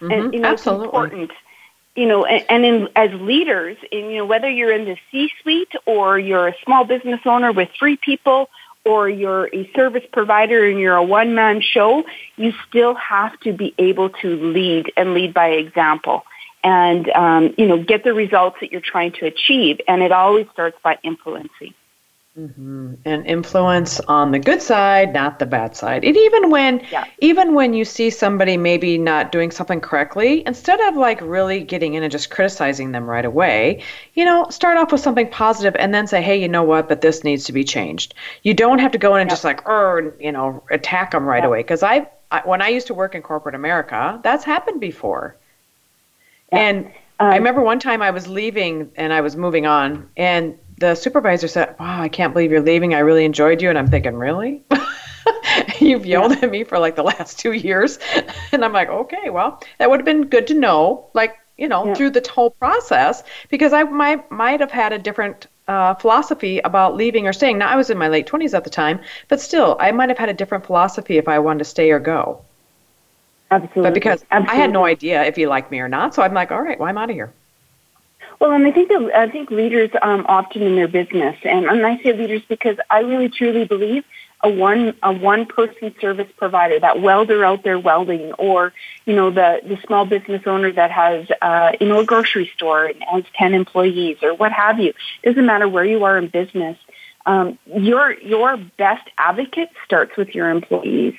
[0.00, 0.86] And, you know, Absolutely.
[0.86, 1.30] it's important.
[1.98, 5.72] You know, and, and in, as leaders, in, you know, whether you're in the C-suite
[5.84, 8.50] or you're a small business owner with three people
[8.84, 12.04] or you're a service provider and you're a one man show,
[12.36, 16.22] you still have to be able to lead and lead by example
[16.62, 19.80] and, um, you know, get the results that you're trying to achieve.
[19.88, 21.74] And it always starts by influencing.
[22.38, 26.04] And influence on the good side, not the bad side.
[26.04, 27.04] And even when, Yeah.
[27.20, 31.94] even when you see somebody maybe not doing something correctly, instead of like really getting
[31.94, 33.82] in and just criticizing them right away,
[34.14, 37.00] you know, start off with something positive and then say, hey, you know what, but
[37.00, 38.14] this needs to be changed.
[38.44, 41.42] You don't have to go in and just like, er, you know, attack them right
[41.42, 41.48] Yeah.
[41.48, 41.58] away.
[41.60, 45.34] Because I, I, when I used to work in corporate America, that's happened before.
[46.52, 50.56] And I Um, remember one time I was leaving and I was moving on, and
[50.78, 52.94] the supervisor said, Wow, I can't believe you're leaving.
[52.94, 53.68] I really enjoyed you.
[53.68, 54.62] And I'm thinking, Really?
[55.80, 57.98] You've yelled at me for like the last two years.
[58.52, 61.86] And I'm like, Okay, well, that would have been good to know, like, you know,
[61.86, 61.94] Yeah.
[61.94, 66.96] through the whole process, because I might, might have had a different uh, philosophy about
[66.96, 67.58] leaving or staying.
[67.58, 70.16] Now, I was in my late 20s at the time, but still, I might have
[70.18, 72.40] had a different philosophy if I wanted to stay or go.
[73.50, 73.82] Absolutely.
[73.82, 76.50] But because I had no idea if you liked me or not, so I'm like,
[76.52, 77.32] All right, well, I'm out of here.
[78.40, 81.84] Well, and I think that I think leaders um, often in their business, and, and
[81.84, 84.04] I say leaders because I really truly believe
[84.42, 88.72] a one a one person service provider, that welder out there welding, or
[89.06, 92.86] you know the the small business owner that has uh, you know a grocery store
[92.86, 94.92] and has ten employees or what have you.
[95.24, 96.78] Doesn't matter where you are in business.
[97.26, 101.14] Um, your your best advocate starts with your employees.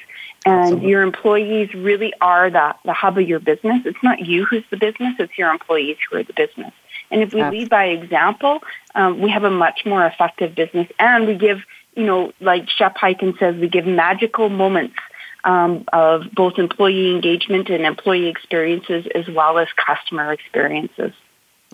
[0.46, 0.90] And Absolutely.
[0.90, 3.82] your employees really are the, the hub of your business.
[3.86, 6.72] It's not you who's the business, it's your employees who are the business.
[7.12, 7.60] And if we Absolutely.
[7.60, 8.60] lead by example,
[8.96, 11.62] um, we have a much more effective business and we give
[11.96, 14.96] you know, like Shep Hyken says, we give magical moments
[15.44, 21.12] um, of both employee engagement and employee experiences as well as customer experiences.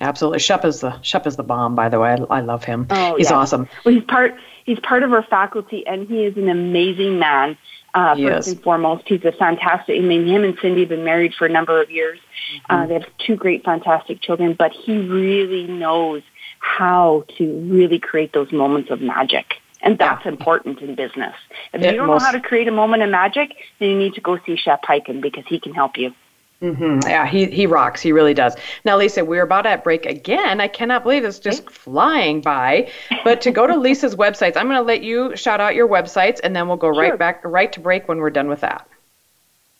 [0.01, 1.75] Absolutely, Shep is the Shep is the bomb.
[1.75, 2.87] By the way, I, I love him.
[2.89, 3.69] Oh, he's awesome.
[3.85, 7.57] Well, he's part he's part of our faculty, and he is an amazing man.
[7.95, 9.95] Uh, first and foremost, he's a fantastic.
[9.97, 12.19] I mean, him and Cindy have been married for a number of years.
[12.19, 12.75] Mm-hmm.
[12.75, 16.21] Uh, they have two great, fantastic children, but he really knows
[16.59, 19.55] how to really create those moments of magic.
[19.81, 20.31] And that's yeah.
[20.31, 21.35] important in business.
[21.71, 23.97] If it you don't most, know how to create a moment of magic, then you
[23.97, 26.13] need to go see Shep Hyken because he can help you.
[26.61, 27.07] Mm-hmm.
[27.07, 28.01] Yeah, he, he rocks.
[28.01, 28.55] He really does.
[28.85, 30.61] Now, Lisa, we're about at break again.
[30.61, 32.91] I cannot believe it's just flying by.
[33.23, 36.39] But to go to Lisa's websites, I'm going to let you shout out your websites,
[36.43, 37.01] and then we'll go sure.
[37.01, 38.87] right back right to break when we're done with that.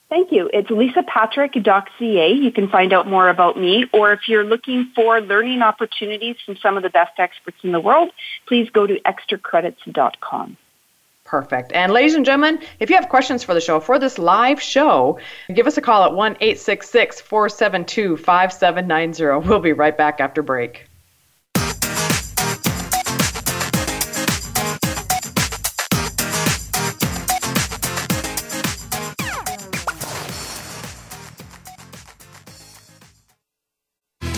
[0.09, 0.49] Thank you.
[0.53, 2.31] It's lisapatrick.ca.
[2.31, 3.85] You can find out more about me.
[3.91, 7.79] Or if you're looking for learning opportunities from some of the best experts in the
[7.79, 8.11] world,
[8.47, 10.57] please go to xtracredits.com.
[11.25, 11.71] Perfect.
[11.73, 15.19] And ladies and gentlemen, if you have questions for the show, for this live show,
[15.51, 19.47] give us a call at 1 866 472 5790.
[19.49, 20.85] We'll be right back after break.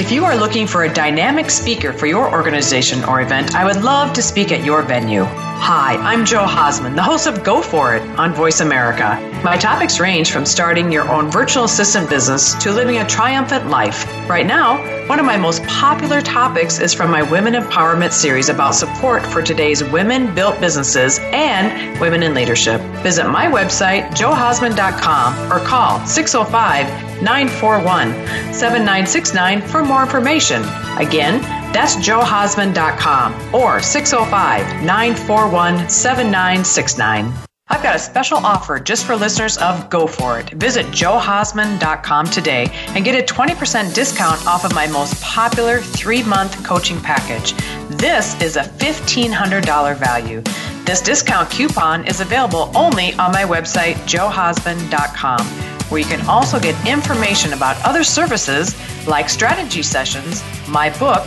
[0.00, 3.84] If you are looking for a dynamic speaker for your organization or event, I would
[3.84, 5.24] love to speak at your venue.
[5.24, 9.20] Hi, I'm Jo Hausman, the host of Go For It on Voice America.
[9.44, 14.06] My topics range from starting your own virtual assistant business to living a triumphant life.
[14.26, 18.74] Right now, one of my most popular topics is from my Women Empowerment series about
[18.74, 22.80] support for today's women built businesses and women in leadership.
[23.02, 28.12] Visit my website, johausman.com, or call 605 941
[28.52, 30.62] 7969 for more information.
[30.98, 31.40] Again,
[31.72, 37.32] that's johausman.com or 605 941 7969.
[37.72, 40.50] I've got a special offer just for listeners of Go For It.
[40.50, 46.64] Visit johausman.com today and get a 20% discount off of my most popular three month
[46.64, 47.52] coaching package.
[47.88, 50.42] This is a $1,500 value.
[50.84, 56.74] This discount coupon is available only on my website, johausman.com, where you can also get
[56.86, 58.74] information about other services
[59.06, 61.26] like strategy sessions, my book,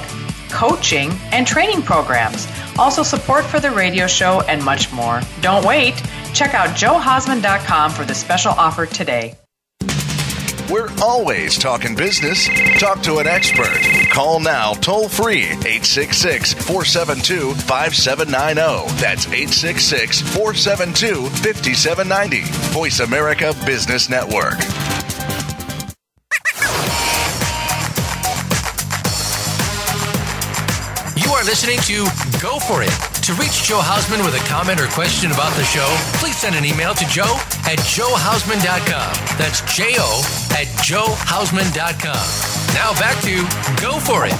[0.50, 2.48] coaching, and training programs.
[2.78, 5.22] Also, support for the radio show and much more.
[5.42, 5.96] Don't wait.
[6.34, 9.36] Check out johausman.com for the special offer today.
[10.70, 12.48] We're always talking business.
[12.80, 14.03] Talk to an expert.
[14.14, 19.02] Call now toll free 866 472 5790.
[19.02, 22.42] That's 866 472 5790.
[22.70, 24.62] Voice America Business Network.
[31.18, 32.06] You are listening to
[32.38, 32.94] Go For It.
[33.26, 35.90] To reach Jo Hausman with a comment or question about the show,
[36.22, 37.26] please send an email to jo
[37.66, 39.14] at johausman.com.
[39.40, 40.22] That's J O
[40.54, 42.53] at johausman.com.
[42.74, 43.36] Now back to
[43.82, 44.34] Go For It.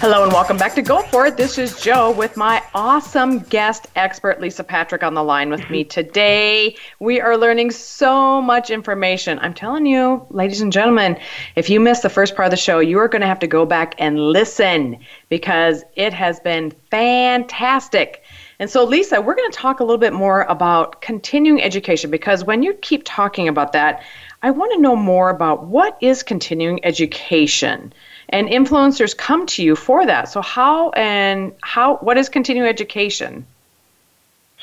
[0.00, 1.36] Hello and welcome back to Go For It.
[1.36, 5.84] This is Jo with my awesome guest expert, Lisa Patrick, on the line with me
[5.98, 6.74] today.
[7.00, 9.38] We are learning so much information.
[9.40, 11.18] I'm telling you, ladies and gentlemen,
[11.54, 13.46] if you missed the first part of the show, you are going to have to
[13.46, 14.98] go back and listen
[15.28, 18.22] because it has been fantastic.
[18.58, 22.44] And so, Lisa, we're going to talk a little bit more about continuing education because
[22.44, 24.02] when you keep talking about that,
[24.42, 27.92] I want to know more about what is continuing education
[28.30, 30.28] and influencers come to you for that.
[30.28, 33.44] So how and how what is continuing education?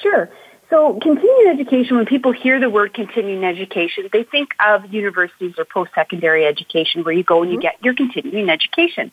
[0.01, 0.29] Sure.
[0.69, 5.65] So continuing education, when people hear the word continuing education, they think of universities or
[5.65, 7.61] post-secondary education where you go and you mm-hmm.
[7.61, 9.11] get your continuing education.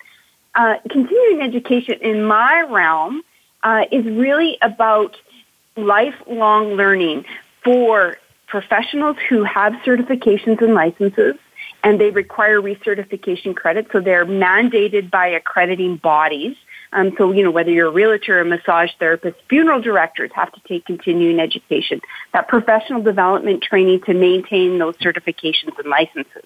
[0.54, 3.22] Uh, continuing education in my realm
[3.62, 5.16] uh, is really about
[5.76, 7.24] lifelong learning
[7.62, 8.16] for
[8.46, 11.36] professionals who have certifications and licenses
[11.82, 13.88] and they require recertification credit.
[13.92, 16.56] So they're mandated by accrediting bodies.
[16.92, 20.60] Um, so, you know, whether you're a realtor, a massage therapist, funeral directors have to
[20.66, 22.00] take continuing education,
[22.32, 26.44] that professional development training to maintain those certifications and licenses.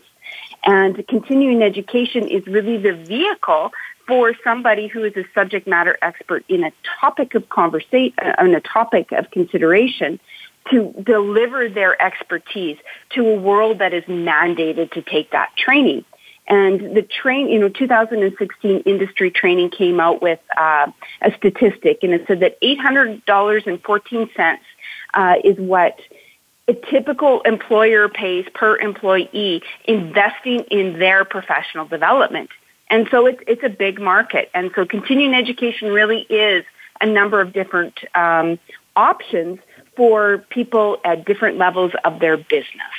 [0.64, 3.70] And continuing education is really the vehicle
[4.06, 8.54] for somebody who is a subject matter expert in a topic of conversation, uh, on
[8.54, 10.18] a topic of consideration,
[10.70, 12.78] to deliver their expertise
[13.10, 16.04] to a world that is mandated to take that training.
[16.46, 20.90] And the train, you know, 2016 industry training came out with uh,
[21.20, 24.58] a statistic, and it said that $800.14
[25.14, 26.00] uh, is what
[26.66, 32.50] a typical employer pays per employee investing in their professional development.
[32.90, 34.50] And so it's, it's a big market.
[34.54, 36.64] And so continuing education really is
[37.00, 38.58] a number of different um,
[38.96, 39.60] options
[39.98, 42.94] for people at different levels of their business.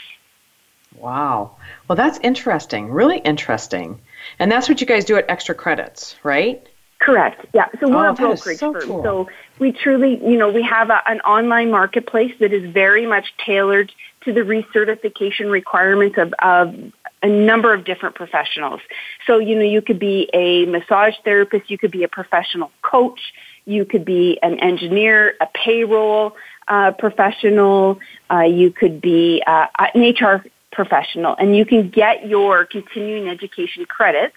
[0.97, 1.56] Wow.
[1.88, 2.91] Well, that's interesting.
[2.91, 4.02] Really interesting.
[4.38, 6.62] And that's what you guys do at Extra Credits, right?
[7.00, 7.45] Correct.
[7.54, 7.68] Yeah.
[7.80, 8.82] So we're oh, a brokerage so firm.
[8.82, 9.04] Cool.
[9.04, 9.30] So
[9.60, 13.93] we truly, you know, we have a, an online marketplace that is very much tailored
[14.26, 16.76] to the recertification requirements of, of
[17.24, 18.82] a number of different professionals.
[19.26, 23.34] So, you know, you could be a massage therapist, you could be a professional coach,
[23.64, 26.36] you could be an engineer, a payroll
[26.70, 27.99] uh, professional,
[28.32, 33.86] uh, you could be uh, an HR professional, and you can get your continuing education
[33.86, 34.36] credits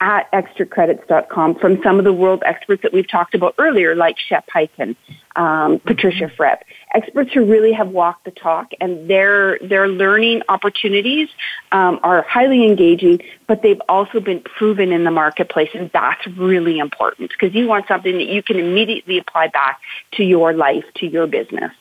[0.00, 4.46] at xtracredits.com from some of the world experts that we've talked about earlier, like Shep
[4.54, 4.94] Hyken,
[5.36, 11.28] um, Patricia Fripp, experts who really have walked the talk, and their their learning opportunities
[11.72, 16.78] um, are highly engaging, but they've also been proven in the marketplace, and that's really
[16.78, 19.80] important because you want something that you can immediately apply back
[20.12, 21.72] to your life, to your business.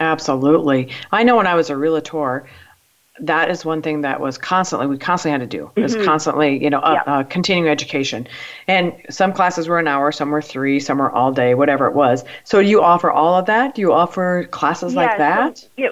[0.00, 0.88] Absolutely.
[1.12, 2.48] I know when I was a realtor,
[3.22, 6.04] that is one thing that was constantly we constantly had to do is mm-hmm.
[6.04, 7.12] constantly you know uh, yeah.
[7.12, 8.26] uh, continuing education
[8.66, 11.94] and some classes were an hour some were three some were all day whatever it
[11.94, 15.58] was so do you offer all of that do you offer classes yeah, like that
[15.58, 15.88] so, yeah,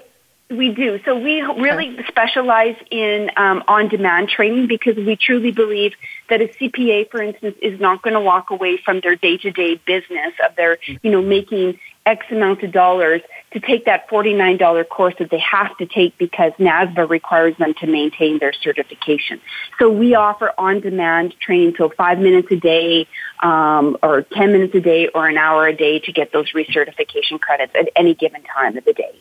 [0.51, 2.05] we do so we really okay.
[2.09, 5.93] specialize in um, on-demand training because we truly believe
[6.31, 10.33] that a cpa for instance is not going to walk away from their day-to-day business
[10.49, 11.07] of their mm-hmm.
[11.07, 13.21] you know making X amount of dollars
[13.53, 17.87] to take that $49 course that they have to take because NASBA requires them to
[17.87, 19.41] maintain their certification.
[19.79, 23.07] So we offer on-demand training, so five minutes a day,
[23.43, 27.41] um, or 10 minutes a day, or an hour a day to get those recertification
[27.41, 29.19] credits at any given time of the day.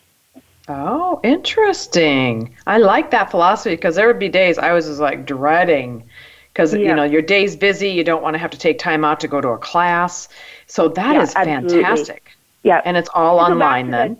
[0.67, 2.55] Oh, interesting.
[2.65, 6.03] I like that philosophy because there would be days I was just like dreading
[6.51, 6.89] because yeah.
[6.89, 9.29] you know your day's busy, you don't want to have to take time out to
[9.29, 10.27] go to a class.
[10.65, 12.36] So that yeah, is fantastic.
[12.67, 12.81] Yeah.
[12.83, 14.17] And it's all online then.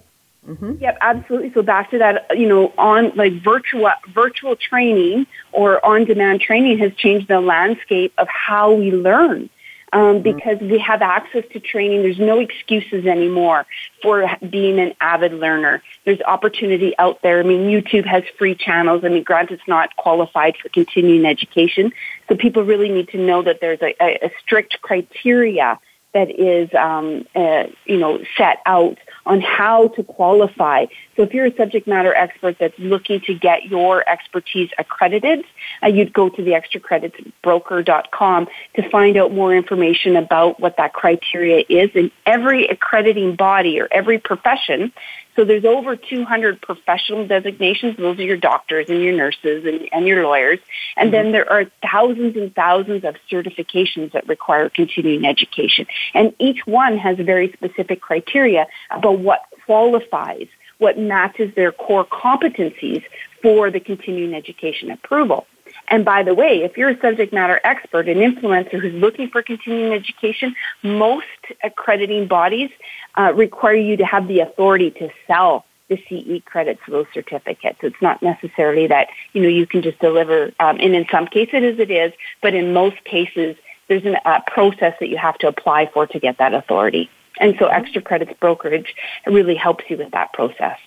[0.48, 0.76] Mm-hmm.
[0.80, 1.52] Yep, absolutely.
[1.54, 6.80] So back to that, you know, on like virtual virtual training or on demand training
[6.80, 9.50] has changed the landscape of how we learn.
[9.94, 10.24] Um, mm-hmm.
[10.24, 12.02] because we have access to training.
[12.02, 13.66] There's no excuses anymore
[14.02, 15.82] for being an avid learner.
[16.04, 17.40] There's opportunity out there.
[17.40, 19.06] I mean, YouTube has free channels.
[19.06, 21.94] I mean, granted, it's not qualified for continuing education.
[22.28, 25.80] So people really need to know that there's a, a, a strict criteria
[26.18, 28.98] that is, um, uh, you know, set out
[29.28, 30.86] on how to qualify.
[31.18, 35.44] So if you're a subject matter expert that's looking to get your expertise accredited,
[35.84, 41.66] uh, you'd go to the extracreditsbroker.com to find out more information about what that criteria
[41.68, 41.90] is.
[41.96, 44.94] And every accrediting body or every profession
[45.38, 47.96] so there's over 200 professional designations.
[47.96, 50.58] Those are your doctors and your nurses and, and your lawyers.
[50.98, 51.24] And mm-hmm.
[51.24, 55.86] then there are thousands and thousands of certifications that require continuing education.
[56.16, 60.48] And each one has very specific criteria about what qualifies,
[60.78, 63.04] what matches their core competencies
[63.42, 65.48] for the continuing education approval.
[65.90, 69.42] And by the way, if you're a subject matter expert, an influencer who's looking for
[69.42, 71.26] continuing education, most
[71.64, 72.70] accrediting bodies
[73.18, 77.80] uh, require you to have the authority to sell the CE credits those certificates.
[77.82, 81.80] It's not necessarily that, you know, you can just deliver, um, and in some cases
[81.80, 82.12] it is,
[82.42, 83.56] but in most cases
[83.88, 87.10] there's a uh, process that you have to apply for to get that authority.
[87.40, 90.80] And so extra credits brokerage really helps you with that process.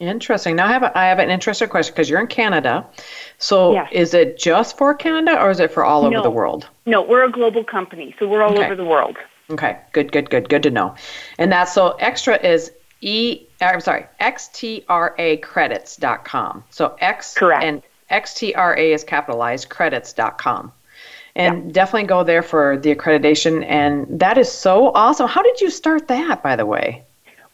[0.00, 0.56] Interesting.
[0.56, 2.86] Now I have a, I have an interesting question because you're in Canada.
[3.38, 3.90] So yes.
[3.92, 6.08] is it just for Canada or is it for all no.
[6.16, 6.66] over the world?
[6.86, 8.64] No, we're a global company, so we're all okay.
[8.64, 9.18] over the world.
[9.50, 9.76] Okay.
[9.92, 10.10] Good.
[10.10, 10.30] Good.
[10.30, 10.48] Good.
[10.48, 10.94] Good to know.
[11.38, 12.72] And that's so extra is
[13.02, 13.46] e.
[13.60, 16.64] Uh, I'm sorry, xtracredits.com.
[16.70, 20.72] So x correct and xtra is capitalized credits.com.
[21.40, 21.72] And yeah.
[21.72, 23.64] definitely go there for the accreditation.
[23.64, 25.28] And that is so awesome.
[25.28, 27.02] How did you start that, by the way?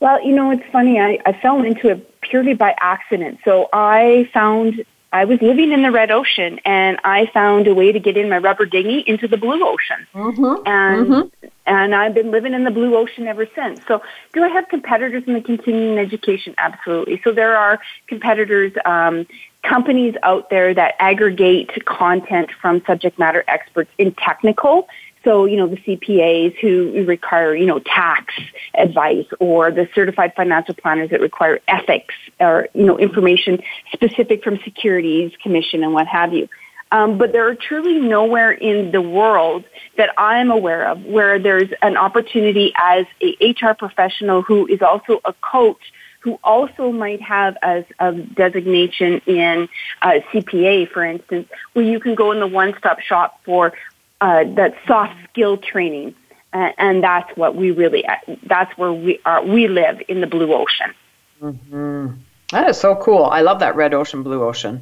[0.00, 1.00] Well, you know, it's funny.
[1.00, 3.38] I, I fell into it purely by accident.
[3.44, 7.92] So I found I was living in the red ocean and I found a way
[7.92, 10.06] to get in my rubber dinghy into the blue ocean.
[10.14, 10.66] Mm-hmm.
[10.66, 11.46] And mm-hmm.
[11.66, 13.80] And I've been living in the blue ocean ever since.
[13.88, 14.00] So,
[14.32, 16.54] do I have competitors in the continuing education?
[16.58, 17.20] Absolutely.
[17.24, 19.26] So, there are competitors, um,
[19.68, 24.86] companies out there that aggregate content from subject matter experts in technical
[25.26, 28.32] so, you know, the CPAs who require, you know, tax
[28.74, 33.60] advice or the certified financial planners that require ethics or, you know, information
[33.92, 36.48] specific from securities commission and what have you.
[36.92, 39.64] Um, but there are truly nowhere in the world
[39.96, 44.80] that I am aware of where there's an opportunity as a HR professional who is
[44.80, 45.92] also a coach
[46.26, 49.68] who also might have as a designation in
[50.02, 53.72] uh, CPA, for instance, where you can go in the one-stop shop for
[54.20, 56.16] uh, that soft skill training,
[56.52, 58.04] uh, and that's what we really
[58.42, 59.44] that's where we are.
[59.44, 60.92] We live in the blue ocean.
[61.40, 62.08] Mm-hmm.
[62.50, 63.26] That is so cool.
[63.26, 64.80] I love that red ocean, blue ocean,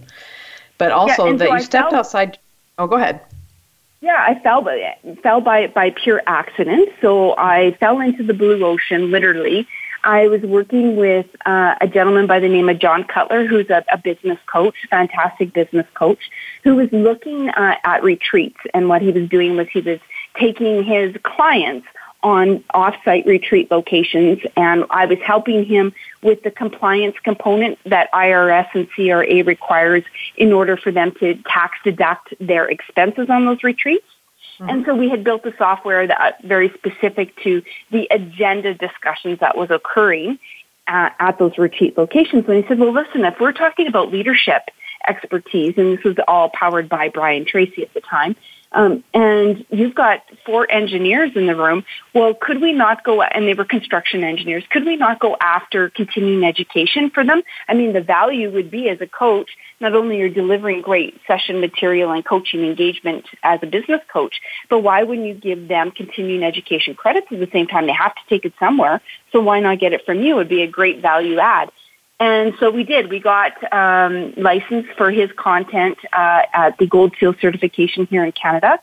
[0.79, 2.39] but also yeah, that so you I stepped fell, outside.
[2.79, 3.21] Oh, go ahead.
[4.01, 6.89] Yeah, I fell by fell by by pure accident.
[7.03, 9.69] So I fell into the blue ocean literally
[10.05, 13.83] I was working with uh, a gentleman by the name of John Cutler, who's a,
[13.91, 16.31] a business coach, fantastic business coach,
[16.63, 18.59] who was looking uh, at retreats.
[18.75, 20.01] And what he was doing was he was
[20.39, 21.87] taking his clients
[22.23, 25.93] on off-site retreat locations, and I was helping him
[26.23, 30.05] with the compliance component that IRS and CRA requires
[30.37, 34.07] in order for them to tax deduct their expenses on those retreats.
[34.59, 34.71] Mm-hmm.
[34.71, 39.41] And so we had built a software that uh, very specific to the agenda discussions
[39.41, 40.39] that was occurring
[40.87, 42.47] uh, at those retreat locations.
[42.49, 44.63] And he said, well, listen, if we're talking about leadership
[45.07, 48.37] expertise, and this was all powered by Brian Tracy at the time,
[48.75, 51.85] um, and you've got four engineers in the room.
[52.13, 55.91] Well, could we not go, and they were construction engineers, could we not go after
[55.91, 57.43] continuing education for them?
[57.69, 59.51] I mean, the value would be as a coach,
[59.81, 64.81] not only you're delivering great session material and coaching engagement as a business coach, but
[64.81, 67.87] why wouldn't you give them continuing education credits at the same time?
[67.87, 69.01] They have to take it somewhere,
[69.33, 70.35] so why not get it from you?
[70.35, 71.71] It would be a great value add.
[72.25, 73.11] And so we did.
[73.11, 78.33] We got um, licensed for his content uh, at the Gold Seal certification here in
[78.33, 78.81] Canada.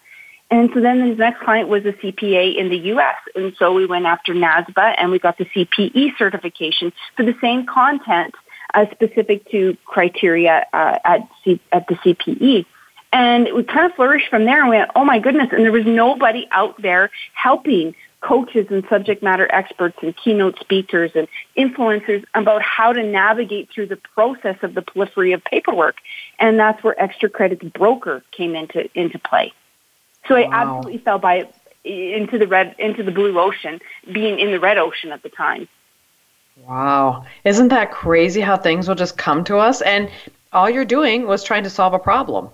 [0.52, 3.16] And so then his next client was a CPA in the U.S.
[3.34, 7.66] And so we went after NASBA and we got the CPE certification for the same
[7.66, 8.36] content
[8.76, 12.68] uh, specific to criteria uh, at, C- at the CPE.
[13.12, 15.48] And we kind of flourished from there and we went, oh my goodness.
[15.52, 21.12] And there was nobody out there helping coaches and subject matter experts and keynote speakers
[21.16, 25.98] and influencers about how to navigate through the process of the proliferation of paperwork.
[26.40, 29.54] And that's where Extra Credit's broker came into, into play.
[30.28, 30.42] So wow.
[30.42, 31.50] I absolutely fell by
[31.84, 33.80] into the red, into the blue ocean,
[34.12, 35.68] being in the red ocean at the time.
[36.68, 37.26] Wow.
[37.44, 39.82] Isn't that crazy how things will just come to us?
[39.82, 40.12] And
[40.54, 42.50] all you're doing was trying to solve a problem.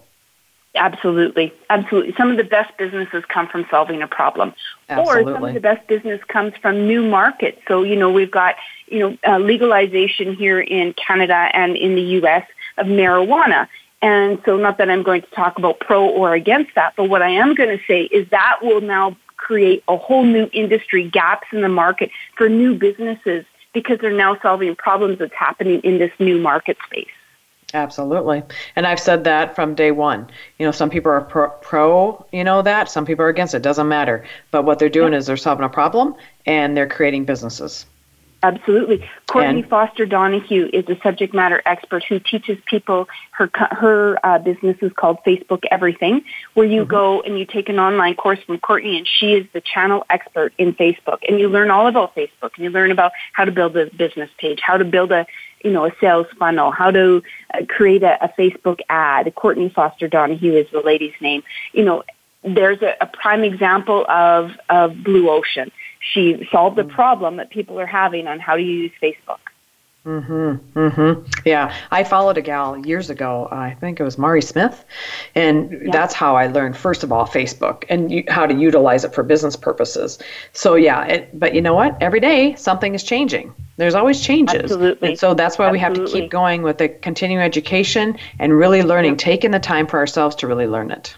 [0.77, 2.13] Absolutely, absolutely.
[2.17, 4.53] Some of the best businesses come from solving a problem,
[4.89, 5.33] absolutely.
[5.33, 7.59] or some of the best business comes from new markets.
[7.67, 8.55] So you know we've got
[8.87, 12.47] you know uh, legalization here in Canada and in the U.S.
[12.77, 13.67] of marijuana,
[14.01, 17.21] and so not that I'm going to talk about pro or against that, but what
[17.21, 21.47] I am going to say is that will now create a whole new industry gaps
[21.51, 26.11] in the market for new businesses because they're now solving problems that's happening in this
[26.19, 27.07] new market space.
[27.73, 28.43] Absolutely.
[28.75, 30.29] And I've said that from day one.
[30.57, 33.61] You know, some people are pro, pro, you know, that, some people are against it.
[33.61, 34.25] Doesn't matter.
[34.51, 35.19] But what they're doing yeah.
[35.19, 36.15] is they're solving a problem
[36.45, 37.85] and they're creating businesses.
[38.43, 39.03] Absolutely.
[39.25, 44.37] Courtney and, Foster Donahue is a subject matter expert who teaches people her her uh,
[44.37, 46.21] business is called Facebook Everything,
[46.53, 46.91] where you mm-hmm.
[46.91, 50.53] go and you take an online course from Courtney, and she is the channel expert
[50.59, 53.75] in Facebook, and you learn all about Facebook, and you learn about how to build
[53.75, 55.25] a business page, how to build a
[55.63, 59.33] you know, a sales funnel, how to uh, create a, a Facebook ad.
[59.35, 61.43] Courtney Foster Donahue is the lady's name.
[61.73, 62.03] You know,
[62.43, 65.71] there's a, a prime example of, of Blue Ocean.
[65.99, 66.89] She solved a mm.
[66.89, 69.39] problem that people are having on how to use Facebook.
[70.07, 70.59] Mhm.
[70.73, 71.27] Mhm.
[71.43, 73.49] Yeah, I followed a gal years ago.
[73.51, 74.85] I think it was Mari Smith,
[75.35, 75.91] and yeah.
[75.91, 79.21] that's how I learned first of all Facebook and you, how to utilize it for
[79.21, 80.17] business purposes.
[80.53, 82.01] So yeah, it, but you know what?
[82.01, 83.53] Every day something is changing.
[83.75, 84.63] There's always changes.
[84.63, 85.09] Absolutely.
[85.09, 85.77] And so that's why Absolutely.
[85.77, 89.87] we have to keep going with the continuing education and really learning, taking the time
[89.87, 91.17] for ourselves to really learn it.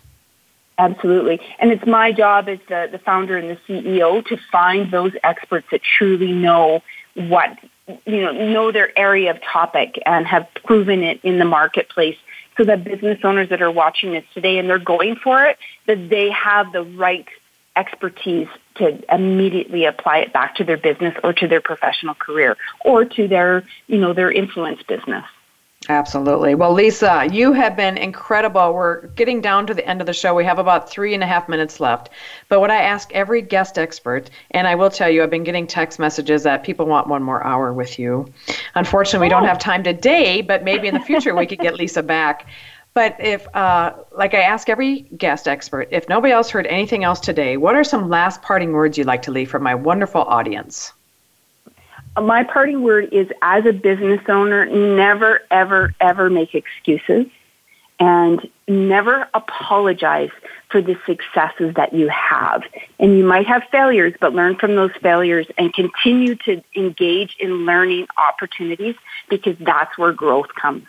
[0.80, 1.40] Absolutely.
[1.60, 5.68] And it's my job as the, the founder and the CEO to find those experts
[5.72, 6.82] that truly know
[7.14, 7.58] what
[8.06, 12.18] you know, know their area of topic and have proven it in the marketplace
[12.58, 16.10] so that business owners that are watching this today and they're going for it, that
[16.10, 17.28] they have the right
[17.76, 23.06] expertise to immediately apply it back to their business or to their professional career or
[23.06, 25.24] to their, you know, their influence business.
[25.90, 26.54] Absolutely.
[26.54, 28.76] Well, Lisa, you have been incredible.
[28.76, 30.36] We're getting down to the end of the show.
[30.36, 32.12] We have about three and a half minutes left.
[32.48, 35.66] But what I ask every guest expert, and I will tell you, I've been getting
[35.66, 38.32] text messages that people want one more hour with you.
[38.76, 42.04] Unfortunately, we don't have time today, but maybe in the future we could get Lisa
[42.04, 42.46] back.
[42.94, 47.20] But if, uh, like I ask every guest expert, if nobody else heard anything else
[47.20, 50.94] today, what are some last parting words you'd like to leave for my wonderful audience?
[52.18, 57.28] My parting word is as a business owner, never, ever, ever make excuses
[58.00, 60.30] and never apologize
[60.70, 62.64] for the successes that you have.
[63.00, 67.66] And you might have failures, but learn from those failures and continue to engage in
[67.66, 68.96] learning opportunities
[69.30, 70.86] because that's where growth comes.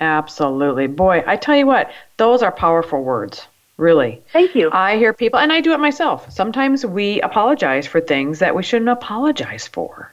[0.00, 0.86] Absolutely.
[0.86, 3.46] Boy, I tell you what, those are powerful words.
[3.80, 4.22] Really.
[4.30, 4.70] Thank you.
[4.70, 6.30] I hear people, and I do it myself.
[6.30, 10.12] Sometimes we apologize for things that we shouldn't apologize for.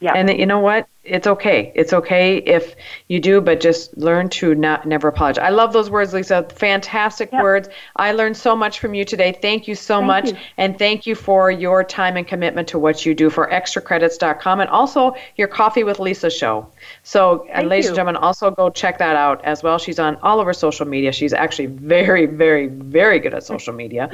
[0.00, 0.12] Yeah.
[0.12, 0.86] And that you know what?
[1.04, 1.72] It's okay.
[1.74, 2.76] It's okay if
[3.08, 5.42] you do, but just learn to not never apologize.
[5.44, 6.46] I love those words, Lisa.
[6.54, 7.42] Fantastic yep.
[7.42, 7.68] words.
[7.96, 9.36] I learned so much from you today.
[9.42, 10.30] Thank you so thank much.
[10.30, 10.36] You.
[10.58, 14.70] And thank you for your time and commitment to what you do for xtracredits.com and
[14.70, 16.68] also your Coffee with Lisa show.
[17.02, 17.90] So, uh, and ladies you.
[17.90, 19.78] and gentlemen, also go check that out as well.
[19.78, 21.10] She's on all over social media.
[21.10, 24.08] She's actually very, very, very good at social media.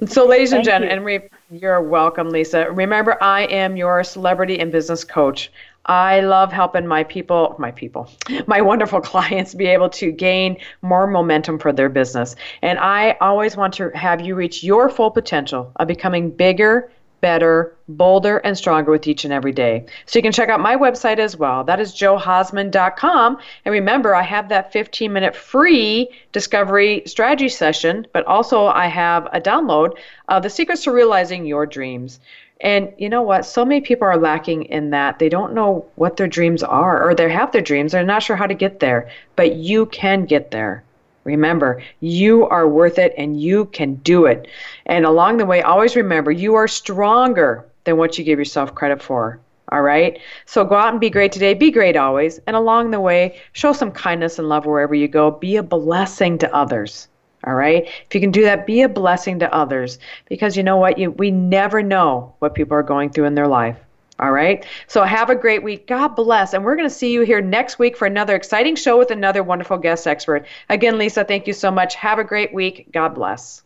[0.00, 2.70] And so, ladies and gentlemen, and re- you're welcome, Lisa.
[2.70, 5.50] Remember, I am your celebrity and business coach.
[5.86, 8.10] I love helping my people, my people,
[8.46, 12.36] my wonderful clients be able to gain more momentum for their business.
[12.62, 17.76] And I always want to have you reach your full potential of becoming bigger, better,
[17.88, 19.84] bolder, and stronger with each and every day.
[20.06, 21.64] So you can check out my website as well.
[21.64, 23.38] That is johausman.com.
[23.64, 29.28] And remember, I have that 15 minute free discovery strategy session, but also I have
[29.32, 29.96] a download
[30.28, 32.20] of the secrets to realizing your dreams.
[32.60, 33.46] And you know what?
[33.46, 35.18] So many people are lacking in that.
[35.18, 37.92] They don't know what their dreams are, or they have their dreams.
[37.92, 39.10] They're not sure how to get there.
[39.34, 40.84] But you can get there.
[41.24, 44.48] Remember, you are worth it and you can do it.
[44.86, 49.02] And along the way, always remember you are stronger than what you give yourself credit
[49.02, 49.38] for.
[49.70, 50.18] All right?
[50.46, 51.54] So go out and be great today.
[51.54, 52.40] Be great always.
[52.46, 55.30] And along the way, show some kindness and love wherever you go.
[55.30, 57.08] Be a blessing to others.
[57.46, 57.84] All right.
[57.84, 60.98] If you can do that, be a blessing to others because you know what?
[60.98, 63.78] You, we never know what people are going through in their life.
[64.18, 64.66] All right.
[64.86, 65.86] So have a great week.
[65.86, 66.52] God bless.
[66.52, 69.42] And we're going to see you here next week for another exciting show with another
[69.42, 70.46] wonderful guest expert.
[70.68, 71.94] Again, Lisa, thank you so much.
[71.94, 72.92] Have a great week.
[72.92, 73.62] God bless.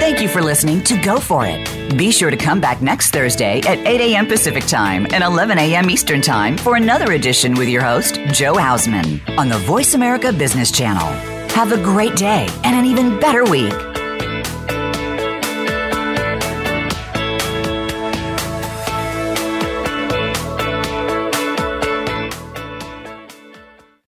[0.00, 1.81] Thank you for listening to Go For It.
[1.96, 4.26] Be sure to come back next Thursday at 8 a.m.
[4.26, 5.90] Pacific Time and 11 a.m.
[5.90, 10.70] Eastern Time for another edition with your host, Jo Hausman, on the Voice America Business
[10.70, 11.06] Channel.
[11.50, 13.74] Have a great day and an even better week.